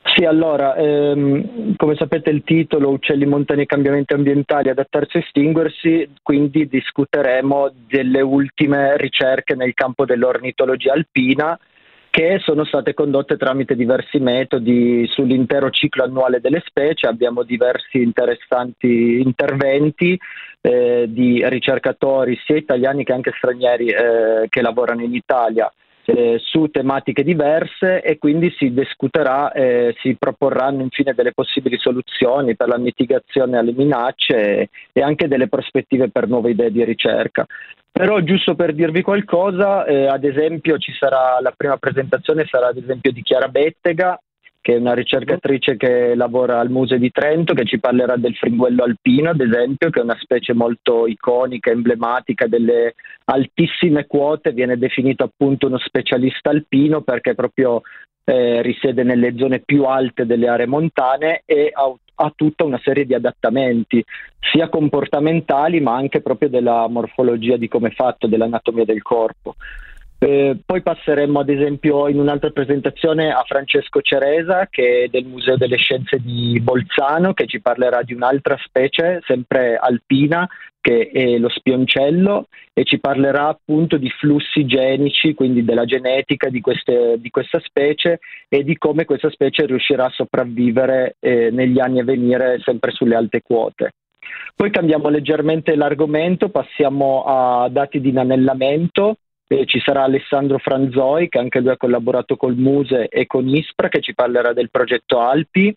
Sì, 0.04 0.26
allora, 0.26 0.76
ehm, 0.76 1.76
come 1.78 1.96
sapete 1.96 2.32
il 2.32 2.44
titolo 2.44 2.90
Uccelli 2.90 3.26
montani 3.26 3.62
e 3.62 3.66
cambiamenti 3.66 4.14
ambientali, 4.14 4.70
adattarsi 4.70 5.18
e 5.18 5.20
estinguersi, 5.22 6.10
quindi 6.22 6.68
discuteremo 6.68 7.72
delle 7.88 8.20
ultime 8.20 8.98
ricerche 8.98 9.56
nel 9.56 9.74
campo 9.74 10.04
dell'ornitologia 10.04 10.94
alpina 10.94 11.58
che 12.12 12.40
sono 12.44 12.66
state 12.66 12.94
condotte 12.94 13.38
tramite 13.38 13.74
diversi 13.74 14.20
metodi 14.20 15.08
sull'intero 15.08 15.70
ciclo 15.70 16.04
annuale 16.04 16.42
delle 16.42 16.62
specie. 16.66 17.08
Abbiamo 17.08 17.44
diversi 17.44 18.02
interessanti 18.02 19.22
interventi 19.22 20.20
eh, 20.60 21.06
di 21.08 21.42
ricercatori 21.48 22.38
sia 22.46 22.58
italiani 22.58 23.06
che 23.06 23.14
anche 23.14 23.34
stranieri 23.38 23.88
eh, 23.88 24.48
che 24.50 24.62
lavorano 24.62 25.04
in 25.04 25.16
Italia 25.16 25.72
eh, 26.06 26.40
su 26.44 26.68
tematiche 26.68 27.24
diverse 27.24 28.02
e 28.02 28.18
quindi 28.18 28.54
si 28.58 28.74
discuterà 28.74 29.52
e 29.52 29.96
si 30.00 30.16
proporranno 30.18 30.82
infine 30.82 31.14
delle 31.14 31.34
possibili 31.34 31.78
soluzioni 31.78 32.56
per 32.56 32.68
la 32.68 32.78
mitigazione 32.78 33.58
alle 33.58 33.74
minacce 33.74 34.70
e 34.92 35.02
anche 35.02 35.28
delle 35.28 35.48
prospettive 35.48 36.10
per 36.10 36.28
nuove 36.28 36.52
idee 36.52 36.72
di 36.72 36.84
ricerca. 36.84 37.46
Però 37.92 38.20
giusto 38.22 38.56
per 38.56 38.74
dirvi 38.74 39.02
qualcosa, 39.02 39.86
eh, 39.86 40.08
ad 40.08 40.24
esempio 40.24 40.78
ci 40.78 40.94
sarà 40.94 41.40
la 41.42 41.54
prima 41.56 41.78
presentazione 41.78 42.46
sarà 42.46 42.68
ad 42.68 42.78
esempio 42.78 43.12
di 43.12 43.22
Chiara 43.22 43.50
Bettega, 43.50 44.18
che 44.62 44.76
è 44.76 44.78
una 44.78 44.94
ricercatrice 44.94 45.76
che 45.76 46.14
lavora 46.14 46.60
al 46.60 46.70
Museo 46.70 47.00
di 47.00 47.10
Trento, 47.10 47.56
che 47.56 47.66
ci 47.66 47.80
parlerà 47.80 48.16
del 48.16 48.36
fringuello 48.36 48.84
alpino, 48.84 49.32
ad 49.32 49.42
esempio, 49.42 49.90
che 49.90 50.00
è 50.00 50.04
una 50.04 50.18
specie 50.20 50.54
molto 50.54 51.08
iconica, 51.08 51.72
emblematica 51.72 52.46
delle 52.46 52.94
altissime 53.26 54.06
quote, 54.06 54.52
viene 54.52 54.78
definito 54.78 55.24
appunto 55.24 55.66
uno 55.66 55.80
specialista 55.80 56.52
alpino 56.52 57.02
perché 57.02 57.34
proprio 57.34 57.82
eh, 58.24 58.62
risiede 58.62 59.02
nelle 59.02 59.36
zone 59.36 59.62
più 59.66 59.86
alte 59.86 60.28
delle 60.28 60.48
aree 60.48 60.68
montane 60.68 61.42
e 61.46 61.72
ha, 61.74 61.92
ha, 62.24 62.34
tutta 62.36 62.64
una 62.64 62.80
serie 62.84 63.06
di 63.06 63.16
adattamenti, 63.16 64.04
sia 64.52 64.70
comportamentali 64.70 65.80
ma 65.80 65.96
anche 65.96 66.22
proprio 66.22 66.50
della 66.50 66.88
morfologia 66.88 67.58
di 67.58 67.68
come 67.68 67.90
è 67.90 67.94
fatto, 67.94 68.28
dell'anatomia 68.28 68.86
del 68.86 69.02
corpo. 69.02 69.56
Eh, 70.24 70.56
poi 70.64 70.84
passeremo 70.84 71.40
ad 71.40 71.50
esempio 71.50 72.08
in 72.08 72.20
un'altra 72.20 72.52
presentazione 72.52 73.32
a 73.32 73.44
Francesco 73.44 74.02
Ceresa 74.02 74.68
che 74.70 75.06
è 75.06 75.08
del 75.08 75.26
Museo 75.26 75.58
delle 75.58 75.78
Scienze 75.78 76.20
di 76.22 76.60
Bolzano 76.62 77.34
che 77.34 77.48
ci 77.48 77.60
parlerà 77.60 78.04
di 78.04 78.14
un'altra 78.14 78.56
specie 78.64 79.22
sempre 79.26 79.78
alpina 79.78 80.48
che 80.80 81.10
è 81.12 81.40
lo 81.40 81.50
spioncello 81.50 82.50
e 82.72 82.84
ci 82.84 83.00
parlerà 83.00 83.48
appunto 83.48 83.98
di 83.98 84.12
flussi 84.12 84.68
genici, 84.68 85.34
quindi 85.34 85.66
della 85.66 85.86
genetica 85.86 86.50
di, 86.50 86.62
queste, 86.62 87.16
di 87.18 87.32
questa 87.32 87.60
specie 87.60 88.20
e 88.48 88.64
di 88.64 88.78
come 88.78 89.06
questa 89.06 89.32
specie 89.32 89.66
riuscirà 89.66 90.06
a 90.06 90.14
sopravvivere 90.14 91.16
eh, 91.20 91.50
negli 91.50 91.80
anni 91.80 92.00
a 92.00 92.04
venire 92.04 92.60
sempre 92.64 92.92
sulle 92.92 93.16
alte 93.16 93.42
quote. 93.42 93.94
Poi 94.56 94.70
cambiamo 94.70 95.10
leggermente 95.10 95.76
l'argomento, 95.76 96.50
passiamo 96.50 97.24
a 97.26 97.70
dati 97.70 98.00
di 98.00 98.10
inanellamento 98.10 99.16
eh, 99.52 99.66
ci 99.66 99.80
sarà 99.80 100.04
Alessandro 100.04 100.58
Franzoi 100.58 101.28
che 101.28 101.40
anche 101.40 101.60
lui 101.60 101.72
ha 101.72 101.78
collaborato 101.78 102.38
col 102.38 102.56
Muse 102.56 103.08
e 103.10 103.28
con 103.28 103.48
ISPRA 103.48 103.90
che 103.90 104.02
ci 104.02 104.14
parlerà 104.14 104.54
del 104.54 104.70
progetto 104.70 105.20
Alpi 105.20 105.76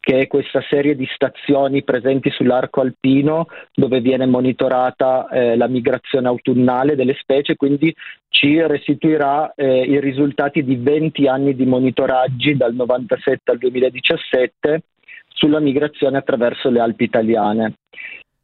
che 0.00 0.18
è 0.18 0.26
questa 0.26 0.60
serie 0.68 0.96
di 0.96 1.08
stazioni 1.14 1.84
presenti 1.84 2.28
sull'arco 2.30 2.80
alpino 2.80 3.46
dove 3.72 4.00
viene 4.00 4.26
monitorata 4.26 5.28
eh, 5.28 5.56
la 5.56 5.68
migrazione 5.68 6.26
autunnale 6.26 6.96
delle 6.96 7.14
specie, 7.20 7.54
quindi 7.54 7.94
ci 8.28 8.60
restituirà 8.60 9.52
eh, 9.54 9.82
i 9.82 10.00
risultati 10.00 10.64
di 10.64 10.74
20 10.74 11.28
anni 11.28 11.54
di 11.54 11.66
monitoraggi 11.66 12.56
dal 12.56 12.74
97 12.74 13.52
al 13.52 13.58
2017 13.58 14.82
sulla 15.28 15.60
migrazione 15.60 16.18
attraverso 16.18 16.68
le 16.68 16.80
Alpi 16.80 17.04
italiane. 17.04 17.74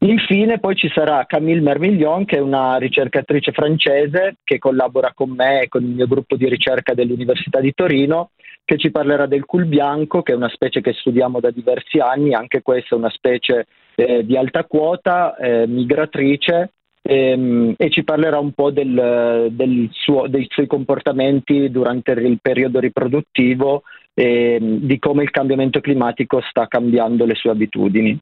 Infine 0.00 0.60
poi 0.60 0.76
ci 0.76 0.88
sarà 0.94 1.24
Camille 1.26 1.60
Mermiglion 1.60 2.24
che 2.24 2.36
è 2.36 2.40
una 2.40 2.76
ricercatrice 2.76 3.50
francese 3.50 4.36
che 4.44 4.58
collabora 4.58 5.12
con 5.12 5.30
me 5.30 5.62
e 5.62 5.68
con 5.68 5.82
il 5.82 5.88
mio 5.88 6.06
gruppo 6.06 6.36
di 6.36 6.48
ricerca 6.48 6.94
dell'Università 6.94 7.58
di 7.58 7.72
Torino 7.74 8.30
che 8.64 8.78
ci 8.78 8.92
parlerà 8.92 9.26
del 9.26 9.44
cul 9.44 9.64
bianco 9.64 10.22
che 10.22 10.32
è 10.32 10.36
una 10.36 10.50
specie 10.50 10.80
che 10.80 10.92
studiamo 10.92 11.40
da 11.40 11.50
diversi 11.50 11.98
anni, 11.98 12.32
anche 12.32 12.62
questa 12.62 12.94
è 12.94 12.98
una 12.98 13.10
specie 13.10 13.66
eh, 13.96 14.24
di 14.24 14.36
alta 14.36 14.64
quota, 14.64 15.34
eh, 15.36 15.66
migratrice 15.66 16.74
ehm, 17.02 17.74
e 17.76 17.90
ci 17.90 18.04
parlerà 18.04 18.38
un 18.38 18.52
po' 18.52 18.70
del, 18.70 19.48
del 19.50 19.88
suo, 19.90 20.28
dei 20.28 20.46
suoi 20.48 20.68
comportamenti 20.68 21.70
durante 21.70 22.12
il 22.12 22.38
periodo 22.40 22.78
riproduttivo 22.78 23.82
e 24.14 24.58
di 24.60 24.98
come 25.00 25.24
il 25.24 25.30
cambiamento 25.30 25.80
climatico 25.80 26.40
sta 26.48 26.68
cambiando 26.68 27.24
le 27.24 27.34
sue 27.34 27.50
abitudini. 27.50 28.16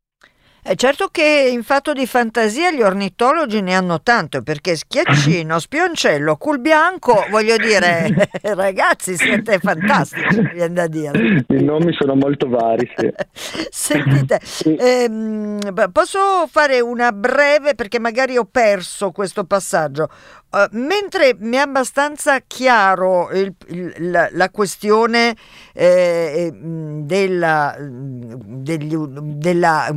È 0.66 0.75
certo 0.75 1.11
che 1.12 1.49
in 1.52 1.62
fatto 1.62 1.92
di 1.92 2.08
fantasia 2.08 2.73
gli 2.73 2.82
ornitologi 2.82 3.61
ne 3.61 3.76
hanno 3.76 4.02
tanto 4.02 4.42
perché 4.42 4.75
schiaccino, 4.75 5.61
spioncello, 5.61 6.35
cul 6.35 6.58
bianco, 6.58 7.25
voglio 7.30 7.56
dire, 7.56 8.28
ragazzi 8.42 9.14
siete 9.14 9.61
fantastici, 9.61 10.40
viene 10.52 10.75
da 10.75 10.88
dire. 10.88 11.44
I 11.46 11.62
nomi 11.62 11.92
sono 11.96 12.16
molto 12.16 12.49
vari, 12.49 12.90
sì. 12.96 13.12
Sentite, 13.70 14.40
ehm, 14.76 15.73
posso 15.92 16.49
fare 16.50 16.80
una 16.80 17.12
breve 17.12 17.76
perché 17.76 18.00
magari 18.00 18.37
ho 18.37 18.44
perso 18.44 19.12
questo 19.12 19.44
passaggio. 19.44 20.08
Uh, 20.48 20.68
mentre 20.70 21.34
mi 21.40 21.56
è 21.56 21.60
abbastanza 21.60 22.38
chiaro 22.46 23.30
il, 23.30 23.52
il, 23.66 24.10
la, 24.10 24.28
la, 24.30 24.48
questione 24.48 25.36
eh, 25.74 26.50
della, 26.54 27.76
degli, 27.78 28.96
della 28.96 29.92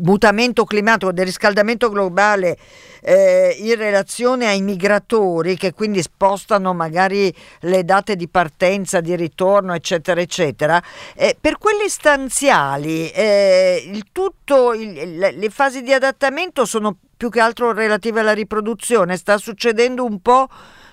mutamento 0.00 0.64
climatico, 0.64 1.12
del 1.12 1.26
riscaldamento 1.26 1.90
globale 1.90 2.56
eh, 3.02 3.54
in 3.58 3.76
relazione 3.76 4.46
ai 4.46 4.62
migratori 4.62 5.56
che 5.56 5.72
quindi 5.72 6.02
spostano 6.02 6.72
magari 6.72 7.32
le 7.60 7.84
date 7.84 8.16
di 8.16 8.28
partenza, 8.28 9.00
di 9.00 9.14
ritorno, 9.14 9.74
eccetera, 9.74 10.20
eccetera, 10.20 10.82
eh, 11.14 11.36
per 11.38 11.58
quelli 11.58 11.88
stanziali 11.88 13.10
eh, 13.10 13.82
il 13.86 14.06
tutto, 14.12 14.72
il, 14.72 15.18
le 15.18 15.50
fasi 15.50 15.82
di 15.82 15.92
adattamento 15.92 16.64
sono 16.64 16.96
più 17.20 17.28
che 17.28 17.40
altro 17.40 17.74
relative 17.74 18.20
alla 18.20 18.32
riproduzione, 18.32 19.18
sta 19.18 19.36
succedendo 19.36 20.06
un 20.06 20.22
po' 20.22 20.46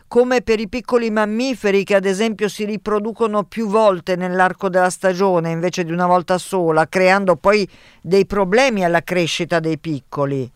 come 0.09 0.41
per 0.41 0.59
i 0.59 0.67
piccoli 0.67 1.09
mammiferi 1.09 1.85
che 1.85 1.95
ad 1.95 2.03
esempio 2.03 2.49
si 2.49 2.65
riproducono 2.65 3.45
più 3.45 3.67
volte 3.67 4.17
nell'arco 4.17 4.67
della 4.67 4.89
stagione 4.89 5.51
invece 5.51 5.85
di 5.85 5.93
una 5.93 6.05
volta 6.05 6.37
sola, 6.37 6.85
creando 6.89 7.37
poi 7.37 7.65
dei 8.01 8.25
problemi 8.25 8.83
alla 8.83 9.03
crescita 9.03 9.61
dei 9.61 9.79
piccoli. 9.79 10.51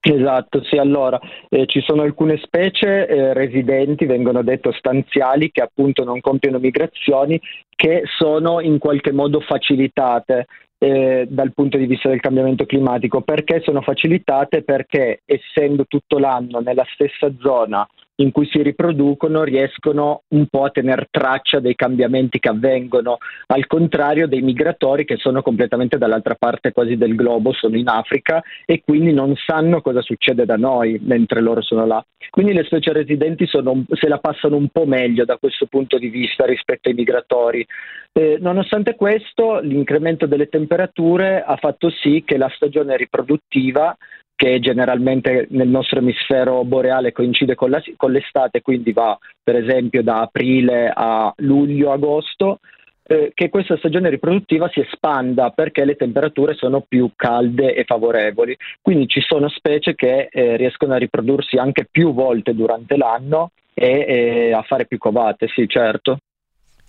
Esatto, 0.00 0.64
sì, 0.64 0.76
allora 0.76 1.20
eh, 1.48 1.66
ci 1.66 1.80
sono 1.82 2.02
alcune 2.02 2.40
specie 2.42 3.06
eh, 3.06 3.32
residenti, 3.32 4.06
vengono 4.06 4.42
detto 4.42 4.72
stanziali, 4.72 5.52
che 5.52 5.62
appunto 5.62 6.02
non 6.02 6.18
compiono 6.20 6.58
migrazioni, 6.58 7.40
che 7.76 8.02
sono 8.18 8.58
in 8.58 8.78
qualche 8.78 9.12
modo 9.12 9.38
facilitate 9.38 10.46
eh, 10.82 11.26
dal 11.28 11.52
punto 11.52 11.76
di 11.76 11.84
vista 11.84 12.08
del 12.08 12.20
cambiamento 12.20 12.64
climatico. 12.64 13.20
Perché 13.20 13.60
sono 13.60 13.82
facilitate? 13.82 14.62
Perché 14.62 15.20
essendo 15.26 15.84
tutto 15.86 16.18
l'anno 16.18 16.60
nella 16.60 16.86
stessa 16.94 17.30
zona 17.38 17.86
in 18.20 18.32
cui 18.32 18.46
si 18.50 18.62
riproducono 18.62 19.42
riescono 19.42 20.22
un 20.28 20.46
po' 20.46 20.64
a 20.64 20.70
tenere 20.70 21.08
traccia 21.10 21.58
dei 21.58 21.74
cambiamenti 21.74 22.38
che 22.38 22.48
avvengono, 22.48 23.18
al 23.46 23.66
contrario 23.66 24.28
dei 24.28 24.42
migratori 24.42 25.04
che 25.04 25.16
sono 25.16 25.42
completamente 25.42 25.98
dall'altra 25.98 26.34
parte 26.34 26.72
quasi 26.72 26.96
del 26.96 27.14
globo, 27.14 27.52
sono 27.52 27.76
in 27.76 27.88
Africa 27.88 28.42
e 28.66 28.82
quindi 28.84 29.12
non 29.12 29.34
sanno 29.36 29.80
cosa 29.80 30.02
succede 30.02 30.44
da 30.44 30.56
noi 30.56 30.98
mentre 31.02 31.40
loro 31.40 31.62
sono 31.62 31.86
là. 31.86 32.04
Quindi 32.28 32.52
le 32.52 32.64
specie 32.64 32.92
residenti 32.92 33.46
sono, 33.46 33.84
se 33.90 34.06
la 34.06 34.18
passano 34.18 34.56
un 34.56 34.68
po' 34.68 34.84
meglio 34.84 35.24
da 35.24 35.38
questo 35.38 35.66
punto 35.66 35.98
di 35.98 36.08
vista 36.08 36.44
rispetto 36.44 36.88
ai 36.88 36.94
migratori. 36.94 37.66
Eh, 38.12 38.36
nonostante 38.40 38.94
questo, 38.96 39.60
l'incremento 39.60 40.26
delle 40.26 40.48
temperature 40.48 41.42
ha 41.42 41.56
fatto 41.56 41.90
sì 41.90 42.22
che 42.24 42.36
la 42.36 42.50
stagione 42.54 42.96
riproduttiva 42.96 43.96
che 44.40 44.58
generalmente 44.58 45.48
nel 45.50 45.68
nostro 45.68 45.98
emisfero 45.98 46.64
boreale 46.64 47.12
coincide 47.12 47.54
con, 47.54 47.68
la, 47.68 47.82
con 47.94 48.10
l'estate, 48.10 48.62
quindi 48.62 48.90
va 48.94 49.18
per 49.42 49.54
esempio 49.54 50.02
da 50.02 50.22
aprile 50.22 50.90
a 50.94 51.30
luglio-agosto, 51.36 52.60
eh, 53.02 53.32
che 53.34 53.50
questa 53.50 53.76
stagione 53.76 54.08
riproduttiva 54.08 54.66
si 54.70 54.80
espanda 54.80 55.50
perché 55.50 55.84
le 55.84 55.94
temperature 55.94 56.54
sono 56.54 56.82
più 56.88 57.10
calde 57.16 57.74
e 57.74 57.84
favorevoli. 57.84 58.56
Quindi 58.80 59.08
ci 59.08 59.20
sono 59.20 59.50
specie 59.50 59.94
che 59.94 60.30
eh, 60.30 60.56
riescono 60.56 60.94
a 60.94 60.96
riprodursi 60.96 61.58
anche 61.58 61.86
più 61.90 62.14
volte 62.14 62.54
durante 62.54 62.96
l'anno 62.96 63.50
e, 63.74 64.06
e 64.08 64.52
a 64.54 64.62
fare 64.62 64.86
più 64.86 64.96
covate, 64.96 65.48
sì 65.48 65.68
certo. 65.68 66.16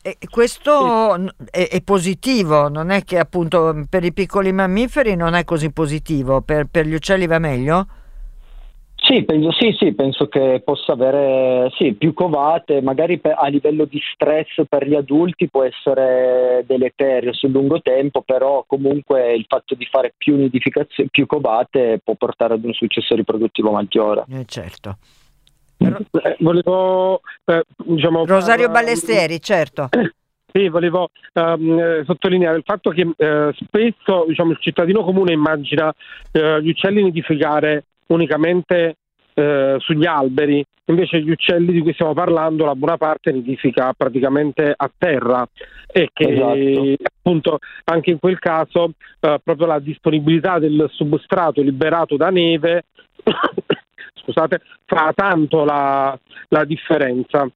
E 0.04 0.18
questo 0.30 1.16
è, 1.52 1.68
è, 1.70 1.82
positivo, 1.84 2.70
non 2.70 2.90
è 2.90 3.04
che 3.04 3.20
appunto 3.20 3.86
per 3.88 4.04
i 4.04 4.12
piccoli 4.12 4.52
mammiferi 4.52 5.16
non 5.16 5.36
è 5.36 5.44
così 5.44 5.72
positivo, 5.72 6.42
per, 6.42 6.66
per 6.66 6.88
gli 6.88 6.96
uccelli 6.96 7.28
va 7.28 7.38
meglio? 7.38 7.88
Sì 9.04 9.24
penso, 9.24 9.52
sì, 9.52 9.76
sì, 9.78 9.94
penso 9.94 10.28
che 10.28 10.62
possa 10.64 10.94
avere 10.94 11.70
sì, 11.76 11.94
più 11.94 12.14
covate, 12.14 12.82
magari 12.82 13.20
per, 13.20 13.36
a 13.38 13.48
livello 13.48 13.86
di 13.86 14.00
stress 14.14 14.64
per 14.70 14.88
gli 14.88 14.94
adulti 14.96 15.50
può 15.50 15.64
essere 15.64 16.64
deleterio 16.68 17.34
sul 17.34 17.50
lungo 17.50 17.82
tempo, 17.82 18.22
però 18.22 18.64
comunque 18.66 19.34
il 19.34 19.46
fatto 19.48 19.74
di 19.76 19.86
fare 19.86 20.14
più 20.16 20.36
nidificazioni, 20.36 21.10
più 21.10 21.26
covate 21.26 22.00
può 22.04 22.14
portare 22.14 22.54
ad 22.54 22.64
un 22.64 22.74
successo 22.74 23.16
riproduttivo 23.16 23.72
maggiore. 23.72 24.24
Eh, 24.30 24.46
certo. 24.46 24.98
Eh, 25.80 26.36
volevo, 26.40 27.22
eh, 27.46 27.64
diciamo, 27.96 28.26
Rosario 28.26 28.68
uh, 28.68 28.72
Ballesteri, 28.72 29.42
certo. 29.42 29.90
Sì, 30.54 30.68
volevo 30.68 31.12
um, 31.36 32.04
sottolineare 32.04 32.58
il 32.58 32.64
fatto 32.66 32.90
che 32.90 33.04
uh, 33.04 33.54
spesso 33.54 34.26
diciamo, 34.28 34.52
il 34.52 34.58
cittadino 34.60 35.02
comune 35.02 35.32
immagina 35.32 35.88
uh, 35.88 36.58
gli 36.58 36.68
uccelli 36.68 37.04
nidificare 37.04 37.86
unicamente 38.08 38.98
sugli 39.78 40.06
alberi, 40.06 40.64
invece 40.86 41.22
gli 41.22 41.32
uccelli 41.32 41.72
di 41.72 41.80
cui 41.80 41.94
stiamo 41.94 42.14
parlando, 42.14 42.66
la 42.66 42.76
buona 42.76 42.98
parte 42.98 43.32
nidifica 43.32 43.94
praticamente 43.94 44.74
a 44.76 44.92
terra 44.96 45.48
e 45.88 46.10
che 46.12 46.34
esatto. 46.34 47.04
appunto 47.16 47.60
anche 47.86 48.12
in 48.12 48.20
quel 48.20 48.38
caso 48.38 48.92
proprio 49.18 49.66
la 49.66 49.80
disponibilità 49.80 50.60
del 50.60 50.86
substrato 50.92 51.62
liberato 51.62 52.18
da 52.18 52.30
neve 52.30 52.84
scusate, 54.22 54.62
fa 54.86 55.12
tanto 55.16 55.64
la, 55.64 56.18
la 56.50 56.66
differenza. 56.66 57.48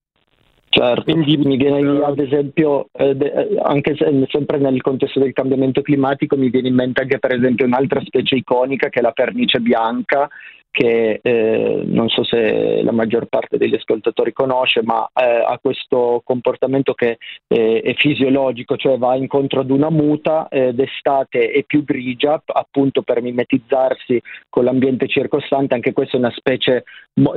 Certo, 0.77 1.03
Quindi, 1.03 1.37
mi 1.37 1.55
viene 1.55 2.03
ad 2.03 2.19
esempio, 2.19 2.89
eh, 2.91 3.15
eh, 3.17 3.57
anche 3.63 3.95
se, 3.95 4.25
sempre 4.27 4.57
nel 4.57 4.81
contesto 4.81 5.21
del 5.21 5.31
cambiamento 5.31 5.81
climatico, 5.81 6.35
mi 6.35 6.49
viene 6.49 6.67
in 6.67 6.75
mente 6.75 7.03
anche 7.03 7.17
per 7.17 7.31
esempio 7.31 7.65
un'altra 7.65 8.01
specie 8.03 8.35
iconica 8.35 8.89
che 8.89 8.99
è 8.99 9.01
la 9.01 9.13
pernice 9.13 9.61
bianca, 9.61 10.27
che 10.75 11.21
eh, 11.23 11.83
non 11.85 12.09
so 12.09 12.25
se 12.25 12.83
la 12.83 12.91
maggior 12.91 13.27
parte 13.27 13.57
degli 13.57 13.75
ascoltatori 13.75 14.33
conosce, 14.33 14.83
ma 14.83 15.09
eh, 15.13 15.23
ha 15.23 15.57
questo 15.61 16.21
comportamento 16.25 16.93
che 16.93 17.17
eh, 17.47 17.79
è 17.79 17.93
fisiologico, 17.93 18.75
cioè 18.75 18.97
va 18.97 19.15
incontro 19.15 19.61
ad 19.61 19.69
una 19.69 19.89
muta, 19.89 20.49
eh, 20.49 20.73
d'estate 20.73 21.51
è 21.51 21.63
più 21.63 21.85
grigia, 21.85 22.43
appunto 22.45 23.03
per 23.03 23.21
mimetizzarsi 23.21 24.21
con 24.49 24.65
l'ambiente 24.65 25.07
circostante, 25.07 25.75
anche 25.75 25.93
questa 25.93 26.17
è 26.17 26.19
una 26.19 26.33
specie 26.35 26.83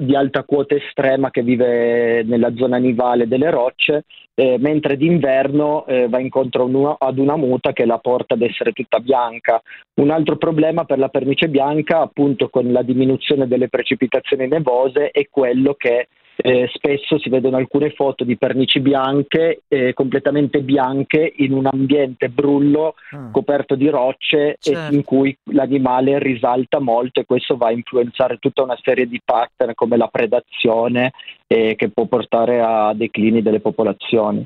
di 0.01 0.17
alta 0.17 0.43
quota 0.43 0.75
estrema 0.75 1.31
che 1.31 1.43
vive 1.43 2.25
nella 2.25 2.53
zona 2.57 2.79
nivale 2.79 3.29
delle 3.29 3.51
rocce, 3.51 4.03
eh, 4.39 4.57
mentre 4.57 4.97
d'inverno 4.97 5.85
eh, 5.87 6.09
va 6.09 6.21
incontro 6.21 6.97
ad 6.97 7.19
una 7.19 7.35
muta 7.35 7.73
che 7.73 7.85
la 7.85 7.99
porta 7.99 8.35
ad 8.35 8.43
essere 8.43 8.71
tutta 8.71 9.01
bianca. 9.01 9.61
Un 9.95 10.11
altro 10.11 10.37
problema 10.37 10.85
per 10.85 11.01
la 11.01 11.09
pernice 11.09 11.49
bianca, 11.49 12.03
appunto 12.03 12.49
con 12.49 12.71
la 12.71 12.83
diminuzione 12.83 13.49
delle 13.49 13.69
precipitazioni 13.69 14.47
nevose, 14.47 15.11
è 15.11 15.27
quello 15.29 15.75
che 15.75 16.07
eh, 16.41 16.71
spesso 16.73 17.19
si 17.19 17.29
vedono 17.29 17.57
alcune 17.57 17.91
foto 17.91 18.23
di 18.23 18.37
pernici 18.37 18.79
bianche, 18.79 19.63
eh, 19.67 19.93
completamente 19.93 20.61
bianche, 20.61 21.33
in 21.39 21.53
un 21.53 21.69
ambiente 21.71 22.29
brullo 22.29 22.95
mm. 23.15 23.33
coperto 23.33 23.75
di 23.75 23.89
rocce 23.89 24.57
certo. 24.61 24.95
in 24.95 25.03
cui 25.03 25.37
l'animale 25.51 26.21
risalta 26.21 26.79
molto 26.79 27.19
e 27.21 27.25
questo 27.25 27.57
va 27.57 27.69
a 27.69 27.73
influenzare 27.73 28.37
tutta 28.39 28.63
una 28.63 28.79
serie 28.81 29.09
di 29.09 29.21
pattern 29.25 29.75
come 29.75 29.97
la 29.97 30.07
predazione 30.07 31.11
eh, 31.49 31.75
che 31.75 31.89
può 31.89 32.07
portare 32.07 32.61
a 32.61 32.93
declini 32.95 33.43
delle 33.43 33.61
popolazioni. 33.61 34.45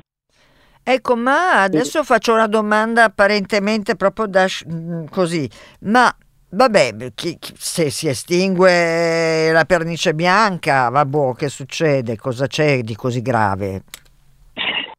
Ecco, 0.85 1.15
ma 1.15 1.61
adesso 1.61 2.03
faccio 2.03 2.33
una 2.33 2.47
domanda 2.47 3.05
apparentemente 3.05 3.95
proprio 3.95 4.25
da 4.25 4.47
così, 5.09 5.49
ma 5.81 6.13
Vabbè, 6.55 6.93
chi, 7.15 7.39
chi, 7.39 7.53
se 7.55 7.89
si 7.89 8.07
estingue 8.07 9.51
la 9.51 9.65
pernice 9.65 10.13
bianca, 10.13 10.87
vabbè, 10.89 11.33
che 11.35 11.49
succede? 11.49 12.15
Cosa 12.15 12.45
c'è 12.45 12.81
di 12.81 12.93
così 12.93 13.23
grave? 13.23 13.81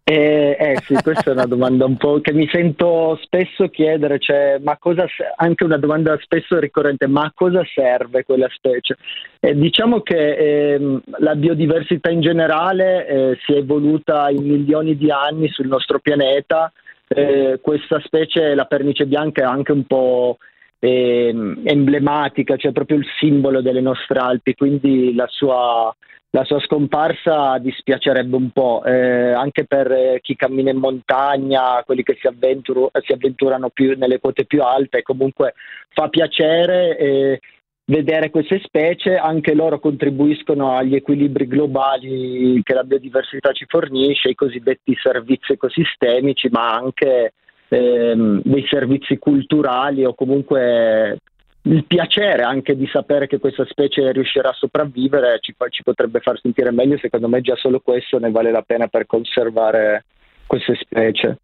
Eh, 0.03 0.57
eh, 0.59 0.77
sì, 0.83 0.95
questa 1.01 1.31
è 1.31 1.33
una 1.33 1.47
domanda 1.47 1.85
un 1.85 1.97
po' 1.97 2.21
che 2.21 2.33
mi 2.33 2.49
sento 2.51 3.17
spesso 3.23 3.69
chiedere, 3.69 4.19
cioè, 4.19 4.59
ma 4.65 4.77
cosa, 4.79 5.07
anche 5.37 5.63
una 5.63 5.79
domanda 5.79 6.19
spesso 6.21 6.59
ricorrente, 6.59 7.07
ma 7.07 7.23
a 7.23 7.33
cosa 7.33 7.63
serve 7.73 8.25
quella 8.25 8.49
specie? 8.53 8.97
Eh, 9.39 9.55
diciamo 9.55 10.01
che 10.01 10.75
eh, 10.75 11.01
la 11.19 11.37
biodiversità 11.37 12.11
in 12.11 12.21
generale 12.21 13.07
eh, 13.07 13.39
si 13.47 13.53
è 13.53 13.59
evoluta 13.59 14.29
in 14.29 14.43
milioni 14.43 14.97
di 14.97 15.09
anni 15.09 15.49
sul 15.51 15.69
nostro 15.69 16.01
pianeta, 16.01 16.73
eh, 17.07 17.61
questa 17.63 18.01
specie, 18.05 18.57
la 18.57 18.65
pernice 18.65 19.07
bianca, 19.07 19.43
è 19.43 19.45
anche 19.45 19.71
un 19.71 19.85
po' 19.85 20.39
eh, 20.79 21.29
emblematica, 21.65 22.57
cioè 22.57 22.73
proprio 22.73 22.99
il 22.99 23.07
simbolo 23.19 23.61
delle 23.61 23.81
nostre 23.81 24.19
Alpi, 24.19 24.55
quindi 24.55 25.15
la 25.15 25.27
sua, 25.29 25.95
la 26.31 26.45
sua 26.45 26.61
scomparsa 26.61 27.59
dispiacerebbe 27.59 28.37
un 28.37 28.51
po', 28.51 28.83
eh, 28.85 29.33
anche 29.33 29.65
per 29.65 30.21
chi 30.21 30.37
cammina 30.37 30.71
in 30.71 30.79
montagna, 30.79 31.83
quelli 31.85 32.03
che 32.03 32.17
si, 32.21 32.27
avventur- 32.27 32.91
si 33.05 33.13
avventurano 33.13 33.71
più 33.71 33.97
nelle 33.97 34.19
quote 34.19 34.45
più 34.45 34.63
alte, 34.63 35.03
comunque 35.03 35.55
fa 35.89 36.09
piacere. 36.09 36.97
Eh, 36.99 37.41
vedere 37.87 38.31
queste 38.31 38.61
specie, 38.65 39.17
anche 39.17 39.55
loro 39.55 39.79
contribuiscono 39.79 40.77
agli 40.77 40.95
equilibri 40.95 41.47
globali 41.47 42.61
che 42.63 42.73
la 42.73 42.85
biodiversità 42.85 43.53
ci 43.53 43.67
fornisce, 43.69 44.31
i 44.31 44.35
cosiddetti 44.35 44.97
servizi 45.01 45.53
ecosistemici, 45.53 46.49
ma 46.51 46.73
anche 46.73 47.35
ehm, 47.75 48.41
dei 48.45 48.67
servizi 48.69 49.19
culturali 49.19 50.05
o 50.05 50.15
comunque 50.15 51.19
il 51.67 51.85
piacere 51.87 52.43
anche 52.43 52.77
di 52.77 52.87
sapere 52.87 53.27
che 53.27 53.39
questa 53.39 53.65
specie 53.67 54.13
riuscirà 54.13 54.51
a 54.51 54.55
sopravvivere 54.55 55.39
ci, 55.41 55.55
ci, 55.71 55.83
potrebbe 55.83 56.21
far 56.21 56.39
sentire 56.41 56.71
meglio, 56.71 56.99
secondo 56.99 57.29
me 57.29 57.41
già 57.41 57.57
solo 57.57 57.81
questo 57.81 58.19
ne 58.19 58.31
vale 58.31 58.51
la 58.51 58.63
pena 58.63 58.87
per 58.87 59.07
conservare 59.07 60.05
queste 60.47 60.75
specie. 60.79 61.39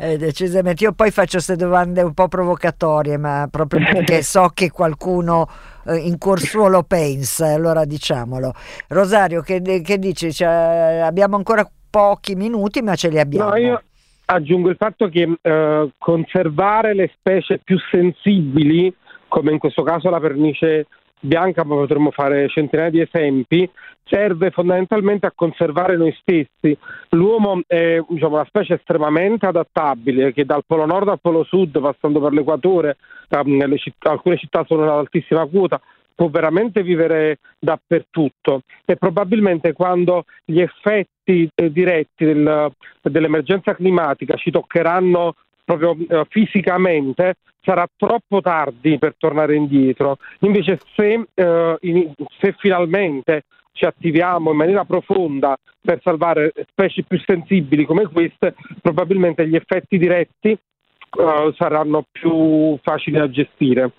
Eh, 0.00 0.16
decisamente, 0.16 0.84
io 0.84 0.92
poi 0.92 1.10
faccio 1.10 1.32
queste 1.32 1.56
domande 1.56 2.02
un 2.02 2.14
po' 2.14 2.28
provocatorie, 2.28 3.16
ma 3.16 3.48
proprio 3.50 3.84
perché 3.84 4.22
so 4.22 4.52
che 4.54 4.70
qualcuno 4.70 5.48
eh, 5.86 5.96
in 5.96 6.18
cuor 6.18 6.38
suo 6.38 6.68
lo 6.68 6.84
pensa, 6.84 7.52
allora 7.52 7.84
diciamolo. 7.84 8.52
Rosario, 8.88 9.40
che, 9.40 9.60
che 9.60 9.98
dici? 9.98 10.32
Cioè, 10.32 11.00
abbiamo 11.02 11.34
ancora 11.34 11.68
pochi 11.90 12.36
minuti, 12.36 12.80
ma 12.80 12.94
ce 12.94 13.08
li 13.08 13.18
abbiamo. 13.18 13.50
No, 13.50 13.56
io, 13.56 13.82
aggiungo 14.30 14.68
il 14.68 14.76
fatto 14.76 15.08
che 15.08 15.28
eh, 15.40 15.90
conservare 15.96 16.94
le 16.94 17.10
specie 17.14 17.60
più 17.62 17.78
sensibili, 17.90 18.92
come 19.26 19.52
in 19.52 19.58
questo 19.58 19.82
caso 19.82 20.10
la 20.10 20.20
pernice 20.20 20.86
bianca, 21.20 21.64
ma 21.64 21.74
potremmo 21.74 22.10
fare 22.10 22.48
centinaia 22.48 22.90
di 22.90 23.00
esempi, 23.00 23.68
serve 24.04 24.50
fondamentalmente 24.50 25.26
a 25.26 25.32
conservare 25.34 25.96
noi 25.96 26.14
stessi. 26.20 26.76
L'uomo 27.10 27.60
è 27.66 28.00
diciamo, 28.08 28.34
una 28.34 28.44
specie 28.44 28.74
estremamente 28.74 29.46
adattabile 29.46 30.32
che 30.32 30.44
dal 30.44 30.64
polo 30.66 30.86
nord 30.86 31.08
al 31.08 31.20
polo 31.20 31.44
sud, 31.44 31.80
passando 31.80 32.20
per 32.20 32.32
l'equatore, 32.32 32.96
um, 33.30 33.76
città, 33.76 34.10
alcune 34.10 34.36
città 34.36 34.64
sono 34.66 34.82
ad 34.84 34.98
altissima 34.98 35.46
quota, 35.46 35.80
può 36.18 36.28
veramente 36.30 36.82
vivere 36.82 37.38
dappertutto 37.60 38.62
e 38.84 38.96
probabilmente 38.96 39.72
quando 39.72 40.24
gli 40.44 40.60
effetti 40.60 41.48
eh, 41.54 41.70
diretti 41.70 42.24
del, 42.24 42.72
dell'emergenza 43.02 43.72
climatica 43.76 44.34
ci 44.34 44.50
toccheranno 44.50 45.36
proprio 45.64 45.96
eh, 46.08 46.26
fisicamente 46.28 47.36
sarà 47.62 47.86
troppo 47.94 48.40
tardi 48.40 48.98
per 48.98 49.14
tornare 49.16 49.54
indietro. 49.54 50.16
Invece 50.40 50.80
se, 50.96 51.24
eh, 51.32 51.76
in, 51.82 52.12
se 52.40 52.52
finalmente 52.58 53.44
ci 53.70 53.84
attiviamo 53.84 54.50
in 54.50 54.56
maniera 54.56 54.84
profonda 54.84 55.56
per 55.80 56.00
salvare 56.02 56.52
specie 56.68 57.04
più 57.04 57.20
sensibili 57.24 57.84
come 57.84 58.08
queste, 58.08 58.56
probabilmente 58.82 59.46
gli 59.46 59.54
effetti 59.54 59.98
diretti 59.98 60.50
eh, 60.50 61.54
saranno 61.56 62.06
più 62.10 62.76
facili 62.82 63.18
da 63.18 63.30
gestire. 63.30 63.92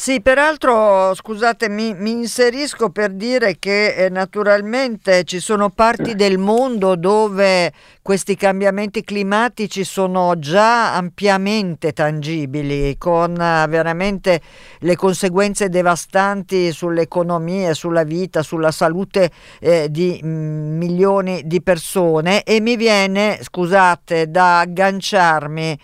Sì, 0.00 0.22
peraltro, 0.22 1.14
scusate, 1.14 1.68
mi, 1.68 1.94
inserisco 2.10 2.88
per 2.88 3.10
dire 3.12 3.58
che 3.58 3.92
eh, 3.92 4.08
naturalmente 4.08 5.24
ci 5.24 5.40
sono 5.40 5.68
parti 5.68 6.14
del 6.14 6.38
mondo 6.38 6.96
dove 6.96 7.70
questi 8.00 8.34
cambiamenti 8.34 9.04
climatici 9.04 9.84
sono 9.84 10.38
già 10.38 10.94
ampiamente 10.96 11.92
tangibili, 11.92 12.96
con 12.96 13.32
uh, 13.32 13.68
veramente 13.68 14.40
le 14.78 14.96
conseguenze 14.96 15.68
devastanti 15.68 16.72
sull'economia, 16.72 17.74
sulla 17.74 18.04
vita, 18.04 18.42
sulla 18.42 18.70
salute 18.70 19.30
eh, 19.60 19.88
di 19.90 20.18
mm, 20.24 20.78
milioni 20.78 21.42
di 21.44 21.60
persone. 21.60 22.42
E 22.44 22.62
mi 22.62 22.76
viene, 22.76 23.38
scusate, 23.42 24.30
da 24.30 24.60
agganciarmi 24.60 25.78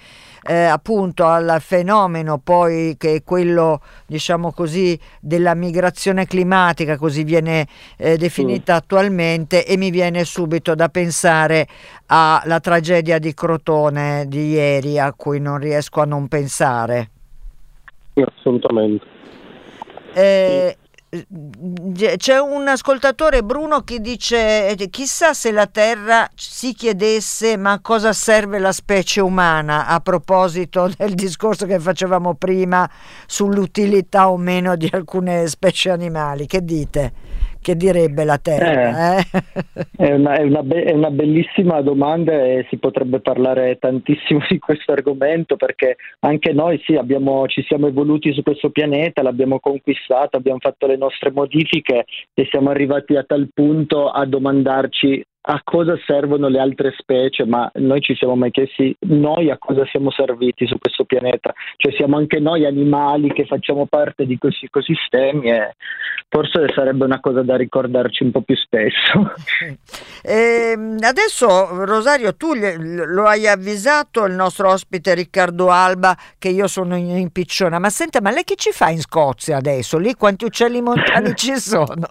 eh, 0.49 0.65
appunto 0.65 1.27
al 1.27 1.59
fenomeno 1.61 2.39
poi 2.39 2.97
che 2.99 3.15
è 3.15 3.23
quello 3.23 3.81
diciamo 4.07 4.53
così 4.53 4.99
della 5.21 5.55
migrazione 5.55 6.27
climatica 6.27 6.97
così 6.97 7.25
viene 7.25 7.67
eh, 7.97 8.17
definita 8.17 8.75
mm. 8.75 8.77
attualmente 8.77 9.67
e 9.67 9.77
mi 9.77 9.91
viene 9.91 10.25
subito 10.25 10.75
da 10.75 10.89
pensare 10.89 11.67
alla 12.07 12.61
tragedia 12.61 13.19
di 13.19 13.35
Crotone 13.35 14.27
di 14.29 14.51
ieri 14.51 14.99
a 14.99 15.13
cui 15.13 15.41
non 15.41 15.59
riesco 15.59 16.01
a 16.01 16.05
non 16.05 16.29
pensare 16.29 17.11
assolutamente 18.15 19.05
eh, 20.15 20.77
c'è 22.17 22.39
un 22.39 22.67
ascoltatore 22.67 23.45
Bruno 23.45 23.83
che 23.83 24.01
dice 24.01 24.75
chissà 24.91 25.35
se 25.35 25.53
la 25.53 25.67
Terra 25.67 26.29
si 26.35 26.75
chiedesse 26.75 27.57
ma 27.57 27.73
a 27.73 27.81
cosa 27.81 28.13
serve 28.13 28.59
la 28.59 28.73
specie 28.73 29.21
umana 29.21 29.87
a 29.87 30.01
proposito 30.01 30.91
del 30.97 31.15
discorso 31.15 31.65
che 31.65 31.79
facevamo 31.79 32.35
prima 32.35 32.91
sull'utilità 33.27 34.29
o 34.29 34.37
meno 34.37 34.75
di 34.75 34.89
alcune 34.93 35.47
specie 35.47 35.91
animali 35.91 36.47
che 36.47 36.65
dite? 36.65 37.13
Che 37.67 37.75
direbbe 37.75 38.23
la 38.23 38.39
Terra? 38.39 39.17
Eh, 39.17 39.19
eh? 39.19 39.85
È, 40.07 40.13
una, 40.13 40.37
è, 40.37 40.43
una 40.43 40.63
be- 40.63 40.85
è, 40.85 40.93
una, 40.93 41.11
bellissima 41.11 41.81
domanda 41.81 42.33
e 42.33 42.67
si 42.69 42.77
potrebbe 42.77 43.21
parlare 43.21 43.77
tantissimo 43.79 44.45
di 44.49 44.59
questo 44.59 44.93
argomento 44.93 45.57
perché 45.57 45.97
anche 46.21 46.53
noi 46.53 46.81
sì, 46.85 46.95
abbiamo, 46.95 47.47
ci 47.49 47.65
siamo 47.67 47.89
evoluti 47.89 48.33
su 48.33 48.43
questo 48.43 48.71
pianeta, 48.71 49.23
l'abbiamo 49.23 49.59
conquistato, 49.59 50.37
abbiamo 50.37 50.59
fatto 50.61 50.87
le 50.87 50.97
nostre 50.97 51.33
modifiche 51.33 52.05
e 52.35 52.47
siamo 52.51 52.71
arrivati 52.71 53.17
a 53.17 53.25
tal 53.25 53.49
punto 53.53 54.11
a 54.11 54.25
domandarci 54.27 55.25
a 55.49 55.61
cosa 55.63 55.97
servono 56.05 56.49
le 56.49 56.59
altre 56.59 56.93
specie, 56.99 57.45
ma 57.45 57.71
noi 57.75 58.01
ci 58.01 58.15
siamo 58.17 58.35
mai 58.35 58.51
chiesti 58.51 58.97
noi 59.01 59.51
a 59.51 59.59
cosa 59.59 59.87
siamo 59.87 60.11
serviti 60.11 60.67
su 60.67 60.77
questo 60.79 61.05
pianeta, 61.05 61.53
cioè 61.77 61.93
siamo 61.93 62.17
anche 62.17 62.41
noi 62.41 62.67
animali 62.67 63.33
che 63.33 63.47
facciamo 63.47 63.87
parte 63.87 64.27
di 64.27 64.39
questi 64.39 64.65
ecosistemi 64.65 65.51
e 65.51 65.77
forse 66.29 66.67
sarebbe 66.75 67.05
una 67.05 67.21
cosa 67.21 67.43
da 67.43 67.57
ricordarci 67.57 68.25
un 68.25 68.33
po' 68.33 68.43
più 68.43 68.57
spesso. 68.57 69.35
E 70.23 70.73
ehm, 70.75 70.99
adesso 71.01 71.85
Rosario, 71.85 72.35
tu 72.35 72.53
lo 72.55 73.25
hai 73.25 73.47
avvisato 73.47 74.25
il 74.25 74.35
nostro 74.35 74.71
ospite 74.71 75.15
Riccardo 75.15 75.71
Alba 75.71 76.17
che 76.39 76.49
io 76.49 76.67
sono 76.67 76.97
in 76.97 77.31
picciona, 77.31 77.79
ma 77.79 77.89
senta, 77.89 78.21
ma 78.21 78.31
lei 78.31 78.45
che 78.45 78.57
ci 78.57 78.71
fa 78.73 78.91
in 78.91 79.01
Scozia 79.01 79.57
adesso? 79.57 79.99
Lì 79.99 80.15
quanti 80.15 80.45
uccelli 80.45 80.81
montani 80.81 81.35
ci 81.37 81.55
sono? 81.57 82.07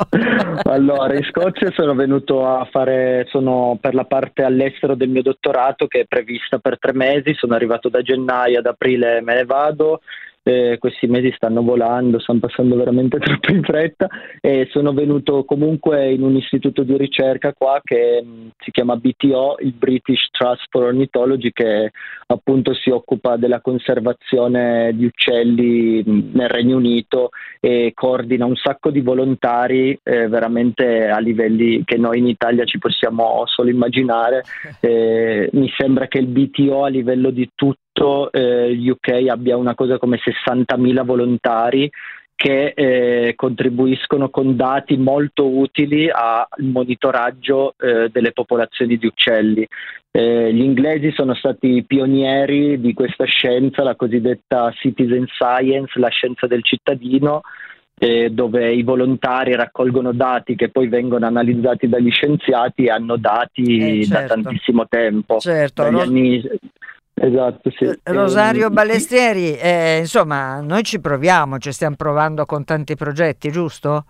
allora, 0.63 1.15
in 1.15 1.23
Scozia 1.23 1.71
sono 1.71 1.93
venuto 1.93 2.47
a 2.47 2.65
fare, 2.71 3.24
sono 3.27 3.77
per 3.79 3.93
la 3.93 4.05
parte 4.05 4.43
all'estero 4.43 4.95
del 4.95 5.09
mio 5.09 5.21
dottorato 5.21 5.87
che 5.87 6.01
è 6.01 6.05
prevista 6.05 6.59
per 6.59 6.79
tre 6.79 6.93
mesi, 6.93 7.33
sono 7.33 7.55
arrivato 7.55 7.89
da 7.89 8.01
gennaio 8.01 8.59
ad 8.59 8.65
aprile 8.65 9.21
me 9.21 9.35
ne 9.35 9.45
vado 9.45 10.01
eh, 10.47 10.77
questi 10.77 11.07
mesi 11.07 11.33
stanno 11.35 11.63
volando, 11.63 12.19
stanno 12.19 12.37
passando 12.37 12.75
veramente 12.75 13.17
troppo 13.19 13.51
in 13.51 13.63
fretta 13.63 14.07
e 14.39 14.67
sono 14.69 14.93
venuto 14.93 15.43
comunque 15.43 16.11
in 16.11 16.21
un 16.21 16.35
istituto 16.35 16.83
di 16.83 16.95
ricerca 16.97 17.51
qua 17.53 17.81
che 17.83 18.21
mh, 18.23 18.27
mm, 18.27 18.47
si 18.59 18.69
chiama 18.69 18.95
BTO, 18.95 19.55
il 19.61 19.73
British 19.73 20.29
Trust 20.29 20.67
for 20.69 20.83
Ornithology, 20.83 21.51
che 21.51 21.91
appunto 22.27 22.75
si 22.75 22.91
occupa 22.91 23.37
della 23.37 23.59
conservazione 23.59 24.91
di 24.93 25.05
uccelli 25.05 26.03
mh, 26.05 26.11
mm, 26.11 26.29
nel 26.33 26.49
Regno 26.49 26.77
Unito 26.77 27.29
e 27.59 27.91
coordina 27.95 28.45
un 28.45 28.55
sacco 28.55 28.91
di 28.91 29.01
volontari 29.01 29.97
eh, 30.03 30.27
veramente 30.27 31.07
a 31.07 31.17
livelli 31.17 31.81
che 31.83 31.97
noi 31.97 32.19
in 32.19 32.27
Italia 32.27 32.65
ci 32.65 32.77
possiamo 32.77 33.43
solo 33.47 33.69
immaginare. 33.69 34.43
Eh, 34.85 35.49
mi 35.53 35.71
sembra 35.75 36.07
che 36.07 36.19
il 36.19 36.27
BTO 36.27 36.83
a 36.83 36.89
livello 36.89 37.31
di 37.31 37.49
tutto 37.55 37.84
tutto 37.95 38.29
eh, 38.31 38.71
il 38.71 38.91
UK 38.91 39.29
abbia 39.29 39.55
una 39.55 39.73
cosa 39.73 39.97
come 39.97 40.19
60.000 40.19 41.05
volontari 41.05 41.89
che 42.35 42.73
eh, 42.75 43.33
contribuiscono 43.35 44.29
con 44.29 44.57
dati 44.57 44.97
molto 44.97 45.47
utili 45.47 46.09
al 46.09 46.45
monitoraggio 46.57 47.75
eh, 47.79 48.09
delle 48.09 48.33
popolazioni 48.33 48.97
di 48.97 49.05
uccelli. 49.05 49.65
Eh, 50.11 50.53
gli 50.53 50.61
inglesi 50.61 51.11
sono 51.13 51.33
stati 51.33 51.85
pionieri 51.87 52.81
di 52.81 52.93
questa 52.93 53.23
scienza, 53.23 53.83
la 53.83 53.95
cosiddetta 53.95 54.69
citizen 54.71 55.25
science, 55.27 55.97
la 55.97 56.09
scienza 56.09 56.45
del 56.45 56.63
cittadino, 56.63 57.41
eh, 57.97 58.29
dove 58.29 58.73
i 58.73 58.83
volontari 58.83 59.55
raccolgono 59.55 60.11
dati 60.11 60.55
che 60.55 60.67
poi 60.67 60.89
vengono 60.89 61.25
analizzati 61.25 61.87
dagli 61.87 62.11
scienziati 62.11 62.83
e 62.83 62.89
hanno 62.89 63.15
dati 63.15 64.03
certo. 64.05 64.35
da 64.35 64.41
tantissimo 64.41 64.87
tempo. 64.89 65.37
Certo, 65.39 65.83
dagli 65.83 65.99
anni 65.99 66.43
Esatto, 67.17 67.71
sì. 67.71 67.85
Eh, 67.85 67.99
Rosario 68.03 68.69
Balestrieri, 68.69 69.55
eh, 69.55 69.99
insomma, 69.99 70.59
noi 70.59 70.83
ci 70.83 70.99
proviamo, 70.99 71.57
ci 71.59 71.71
stiamo 71.71 71.95
provando 71.95 72.45
con 72.45 72.65
tanti 72.65 72.95
progetti, 72.95 73.49
giusto? 73.51 74.03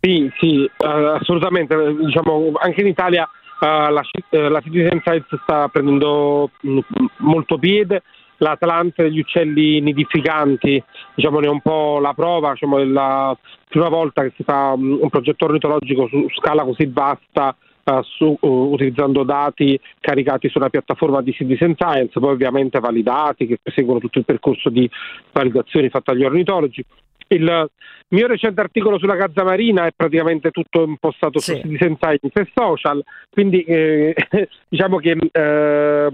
Sì, 0.00 0.28
sì, 0.38 0.68
uh, 0.76 0.86
assolutamente. 0.86 1.76
Diciamo, 2.04 2.52
anche 2.60 2.80
in 2.80 2.88
Italia 2.88 3.28
uh, 3.60 3.92
la, 3.92 4.02
uh, 4.02 4.36
la 4.48 4.60
Citizen 4.60 5.00
Science 5.00 5.38
sta 5.42 5.68
prendendo 5.68 6.50
mh, 6.60 6.78
molto 7.18 7.58
piede. 7.58 8.02
L'Atlante 8.40 9.02
degli 9.02 9.18
uccelli 9.18 9.80
nidificanti 9.80 10.80
diciamo, 11.14 11.40
ne 11.40 11.46
è 11.46 11.50
un 11.50 11.60
po' 11.60 11.98
la 12.00 12.12
prova, 12.12 12.52
diciamo, 12.52 12.78
è 12.78 12.84
la 12.84 13.36
prima 13.68 13.88
volta 13.88 14.22
che 14.22 14.32
si 14.36 14.44
fa 14.44 14.72
um, 14.76 14.98
un 15.00 15.10
progetto 15.10 15.46
ornitologico 15.46 16.06
su 16.08 16.26
scala 16.36 16.62
così 16.62 16.86
vasta 16.86 17.56
su, 18.02 18.36
uh, 18.38 18.48
utilizzando 18.48 19.24
dati 19.24 19.78
caricati 20.00 20.48
sulla 20.48 20.68
piattaforma 20.68 21.22
di 21.22 21.32
Citizen 21.32 21.74
Science, 21.74 22.18
poi 22.18 22.32
ovviamente 22.32 22.78
validati, 22.80 23.46
che 23.46 23.58
seguono 23.64 23.98
tutto 23.98 24.18
il 24.18 24.24
percorso 24.24 24.68
di 24.68 24.88
validazioni 25.32 25.88
fatte 25.88 26.12
agli 26.12 26.24
ornitologi. 26.24 26.84
Il 27.30 27.70
mio 28.08 28.26
recente 28.26 28.60
articolo 28.60 28.98
sulla 28.98 29.14
Gazza 29.14 29.44
Marina 29.44 29.84
è 29.84 29.92
praticamente 29.94 30.50
tutto 30.50 30.82
impostato 30.82 31.38
sì. 31.40 31.54
su 31.54 31.60
Citizen 31.60 31.96
Science 31.96 32.40
e 32.40 32.50
social, 32.54 33.02
quindi 33.30 33.62
eh, 33.64 34.14
diciamo 34.68 34.96
che 34.98 35.16
eh, 35.30 36.08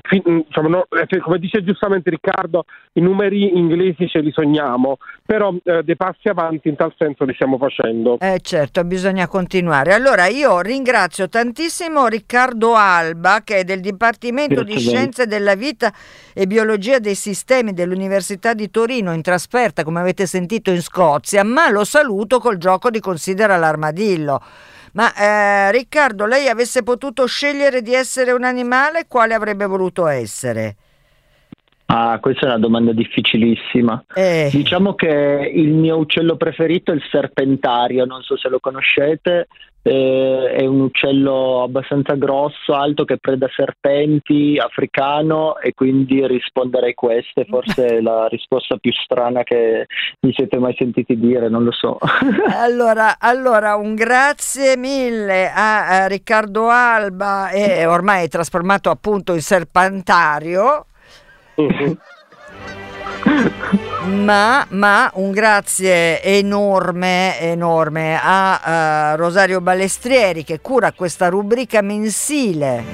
diciamo, 0.00 0.68
no, 0.68 0.86
eh, 0.90 1.18
come 1.20 1.38
dice 1.38 1.62
giustamente 1.62 2.10
Riccardo, 2.10 2.64
i 2.94 3.00
numeri 3.00 3.56
inglesi 3.56 4.08
ce 4.08 4.20
li 4.20 4.30
sogniamo, 4.30 4.98
però 5.24 5.54
eh, 5.64 5.82
dei 5.82 5.96
passi 5.96 6.28
avanti 6.28 6.68
in 6.68 6.76
tal 6.76 6.92
senso 6.96 7.24
li 7.24 7.34
stiamo 7.34 7.58
facendo. 7.58 8.18
Eh 8.20 8.40
certo, 8.40 8.84
bisogna 8.84 9.26
continuare. 9.26 9.92
Allora 9.92 10.26
io 10.26 10.60
ringrazio 10.60 11.28
tantissimo 11.28 12.06
Riccardo 12.08 12.74
Alba 12.74 13.42
che 13.44 13.58
è 13.58 13.64
del 13.64 13.80
Dipartimento 13.80 14.62
Grazie 14.62 14.74
di 14.74 14.80
Scienze 14.80 15.26
della 15.26 15.54
Vita 15.54 15.92
e 16.34 16.46
Biologia 16.46 16.98
dei 16.98 17.14
Sistemi 17.14 17.72
dell'Università 17.72 18.54
di 18.54 18.70
Torino 18.70 19.12
in 19.12 19.22
trasferta, 19.22 19.84
come 19.84 20.00
avete 20.00 20.26
sentito 20.26 20.70
in 20.70 20.82
Scozia 20.82 20.94
Scozia, 20.96 21.44
ma 21.44 21.70
lo 21.70 21.84
saluto 21.84 22.38
col 22.38 22.56
gioco 22.56 22.90
di 22.90 23.00
Considera 23.00 23.56
l'armadillo. 23.56 24.40
Ma 24.96 25.12
eh, 25.12 25.72
Riccardo, 25.72 26.24
lei 26.24 26.48
avesse 26.48 26.82
potuto 26.82 27.26
scegliere 27.26 27.82
di 27.82 27.92
essere 27.92 28.32
un 28.32 28.44
animale, 28.44 29.06
quale 29.06 29.34
avrebbe 29.34 29.66
voluto 29.66 30.06
essere? 30.06 30.76
Ah, 31.86 32.18
questa 32.20 32.46
è 32.46 32.48
una 32.48 32.58
domanda 32.58 32.92
difficilissima. 32.92 34.04
Eh. 34.14 34.48
Diciamo 34.52 34.94
che 34.94 35.52
il 35.54 35.72
mio 35.72 35.96
uccello 35.98 36.36
preferito 36.36 36.90
è 36.90 36.94
il 36.94 37.02
serpentario, 37.10 38.04
non 38.04 38.22
so 38.22 38.36
se 38.36 38.48
lo 38.48 38.58
conoscete, 38.58 39.46
eh, 39.86 40.50
è 40.50 40.66
un 40.66 40.80
uccello 40.80 41.62
abbastanza 41.62 42.14
grosso, 42.14 42.74
alto, 42.74 43.04
che 43.04 43.18
preda 43.18 43.46
serpenti, 43.54 44.58
africano 44.58 45.58
e 45.60 45.74
quindi 45.74 46.26
risponderei 46.26 46.92
queste, 46.94 47.46
forse 47.48 47.86
è 47.86 48.00
la 48.00 48.26
risposta 48.26 48.78
più 48.78 48.90
strana 48.92 49.44
che 49.44 49.86
mi 50.22 50.32
siete 50.32 50.58
mai 50.58 50.74
sentiti 50.76 51.16
dire, 51.16 51.48
non 51.48 51.62
lo 51.62 51.70
so. 51.70 51.98
allora, 52.58 53.18
allora 53.20 53.76
un 53.76 53.94
grazie 53.94 54.76
mille 54.76 55.48
a, 55.48 56.02
a 56.02 56.06
Riccardo 56.08 56.68
Alba, 56.68 57.50
e 57.50 57.86
ormai 57.86 58.24
è 58.24 58.28
trasformato 58.28 58.90
appunto 58.90 59.34
in 59.34 59.40
serpentario. 59.40 60.86
Ma, 64.06 64.64
ma, 64.68 65.10
un 65.14 65.32
grazie 65.32 66.22
enorme, 66.22 67.40
enorme 67.40 68.16
a 68.22 69.12
uh, 69.14 69.16
Rosario 69.16 69.60
Balestrieri 69.60 70.44
che 70.44 70.60
cura 70.60 70.92
questa 70.92 71.28
rubrica 71.28 71.82
mensile. 71.82 72.84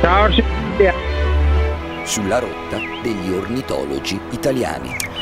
Ciao, 0.00 0.28
sulla 2.04 2.38
rotta 2.38 2.78
degli 3.02 3.30
ornitologi 3.30 4.20
italiani. 4.30 5.13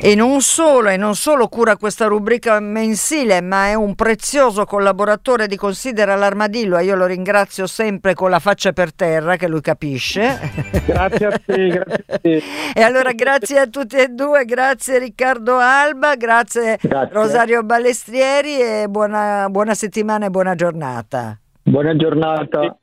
E 0.00 0.14
non 0.14 0.40
solo, 0.42 0.90
e 0.90 0.96
non 0.96 1.16
solo 1.16 1.48
cura 1.48 1.76
questa 1.76 2.06
rubrica 2.06 2.60
mensile, 2.60 3.40
ma 3.40 3.66
è 3.66 3.74
un 3.74 3.96
prezioso 3.96 4.64
collaboratore 4.64 5.48
di 5.48 5.56
Considera 5.56 6.14
l'Armadillo 6.14 6.78
e 6.78 6.84
io 6.84 6.94
lo 6.94 7.04
ringrazio 7.04 7.66
sempre 7.66 8.14
con 8.14 8.30
la 8.30 8.38
faccia 8.38 8.72
per 8.72 8.94
terra 8.94 9.34
che 9.34 9.48
lui 9.48 9.60
capisce. 9.60 10.38
Grazie 10.86 11.26
a 11.26 11.40
te, 11.44 11.66
grazie 11.66 12.04
a 12.06 12.18
te. 12.18 12.42
E 12.74 12.80
allora 12.80 13.10
grazie 13.12 13.58
a 13.58 13.66
tutti 13.66 13.96
e 13.96 14.06
due, 14.08 14.44
grazie 14.44 15.00
Riccardo 15.00 15.56
Alba, 15.56 16.14
grazie, 16.14 16.78
grazie. 16.80 17.12
Rosario 17.12 17.64
Balestrieri 17.64 18.60
e 18.60 18.86
buona, 18.88 19.48
buona 19.50 19.74
settimana 19.74 20.26
e 20.26 20.30
buona 20.30 20.54
giornata. 20.54 21.36
Buona 21.64 21.96
giornata. 21.96 22.78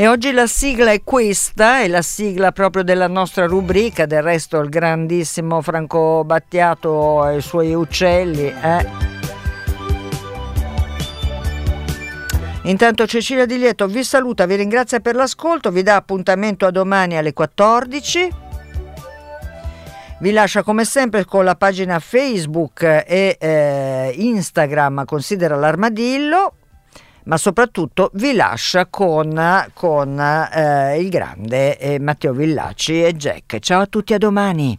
E 0.00 0.06
oggi 0.06 0.30
la 0.30 0.46
sigla 0.46 0.92
è 0.92 1.02
questa, 1.02 1.80
è 1.80 1.88
la 1.88 2.02
sigla 2.02 2.52
proprio 2.52 2.84
della 2.84 3.08
nostra 3.08 3.46
rubrica, 3.46 4.06
del 4.06 4.22
resto 4.22 4.60
il 4.60 4.68
grandissimo 4.68 5.60
Franco 5.60 6.22
Battiato 6.24 7.26
e 7.26 7.38
i 7.38 7.40
suoi 7.40 7.74
uccelli. 7.74 8.46
Eh. 8.46 8.86
Intanto 12.62 13.08
Cecilia 13.08 13.44
Di 13.44 13.58
Lieto 13.58 13.88
vi 13.88 14.04
saluta, 14.04 14.46
vi 14.46 14.54
ringrazia 14.54 15.00
per 15.00 15.16
l'ascolto, 15.16 15.72
vi 15.72 15.82
dà 15.82 15.96
appuntamento 15.96 16.64
a 16.64 16.70
domani 16.70 17.16
alle 17.16 17.32
14. 17.32 18.30
Vi 20.20 20.30
lascia 20.30 20.62
come 20.62 20.84
sempre 20.84 21.24
con 21.24 21.44
la 21.44 21.56
pagina 21.56 21.98
Facebook 21.98 22.82
e 22.82 23.36
eh, 23.36 24.12
Instagram 24.16 25.04
Considera 25.04 25.56
l'armadillo 25.56 26.52
ma 27.28 27.36
soprattutto 27.36 28.10
vi 28.14 28.32
lascia 28.32 28.86
con, 28.86 29.70
con 29.74 30.18
eh, 30.18 30.98
il 30.98 31.08
grande 31.10 31.78
eh, 31.78 32.00
Matteo 32.00 32.32
Villacci 32.32 33.04
e 33.04 33.14
Jack. 33.14 33.58
Ciao 33.58 33.82
a 33.82 33.86
tutti, 33.86 34.14
a 34.14 34.18
domani. 34.18 34.78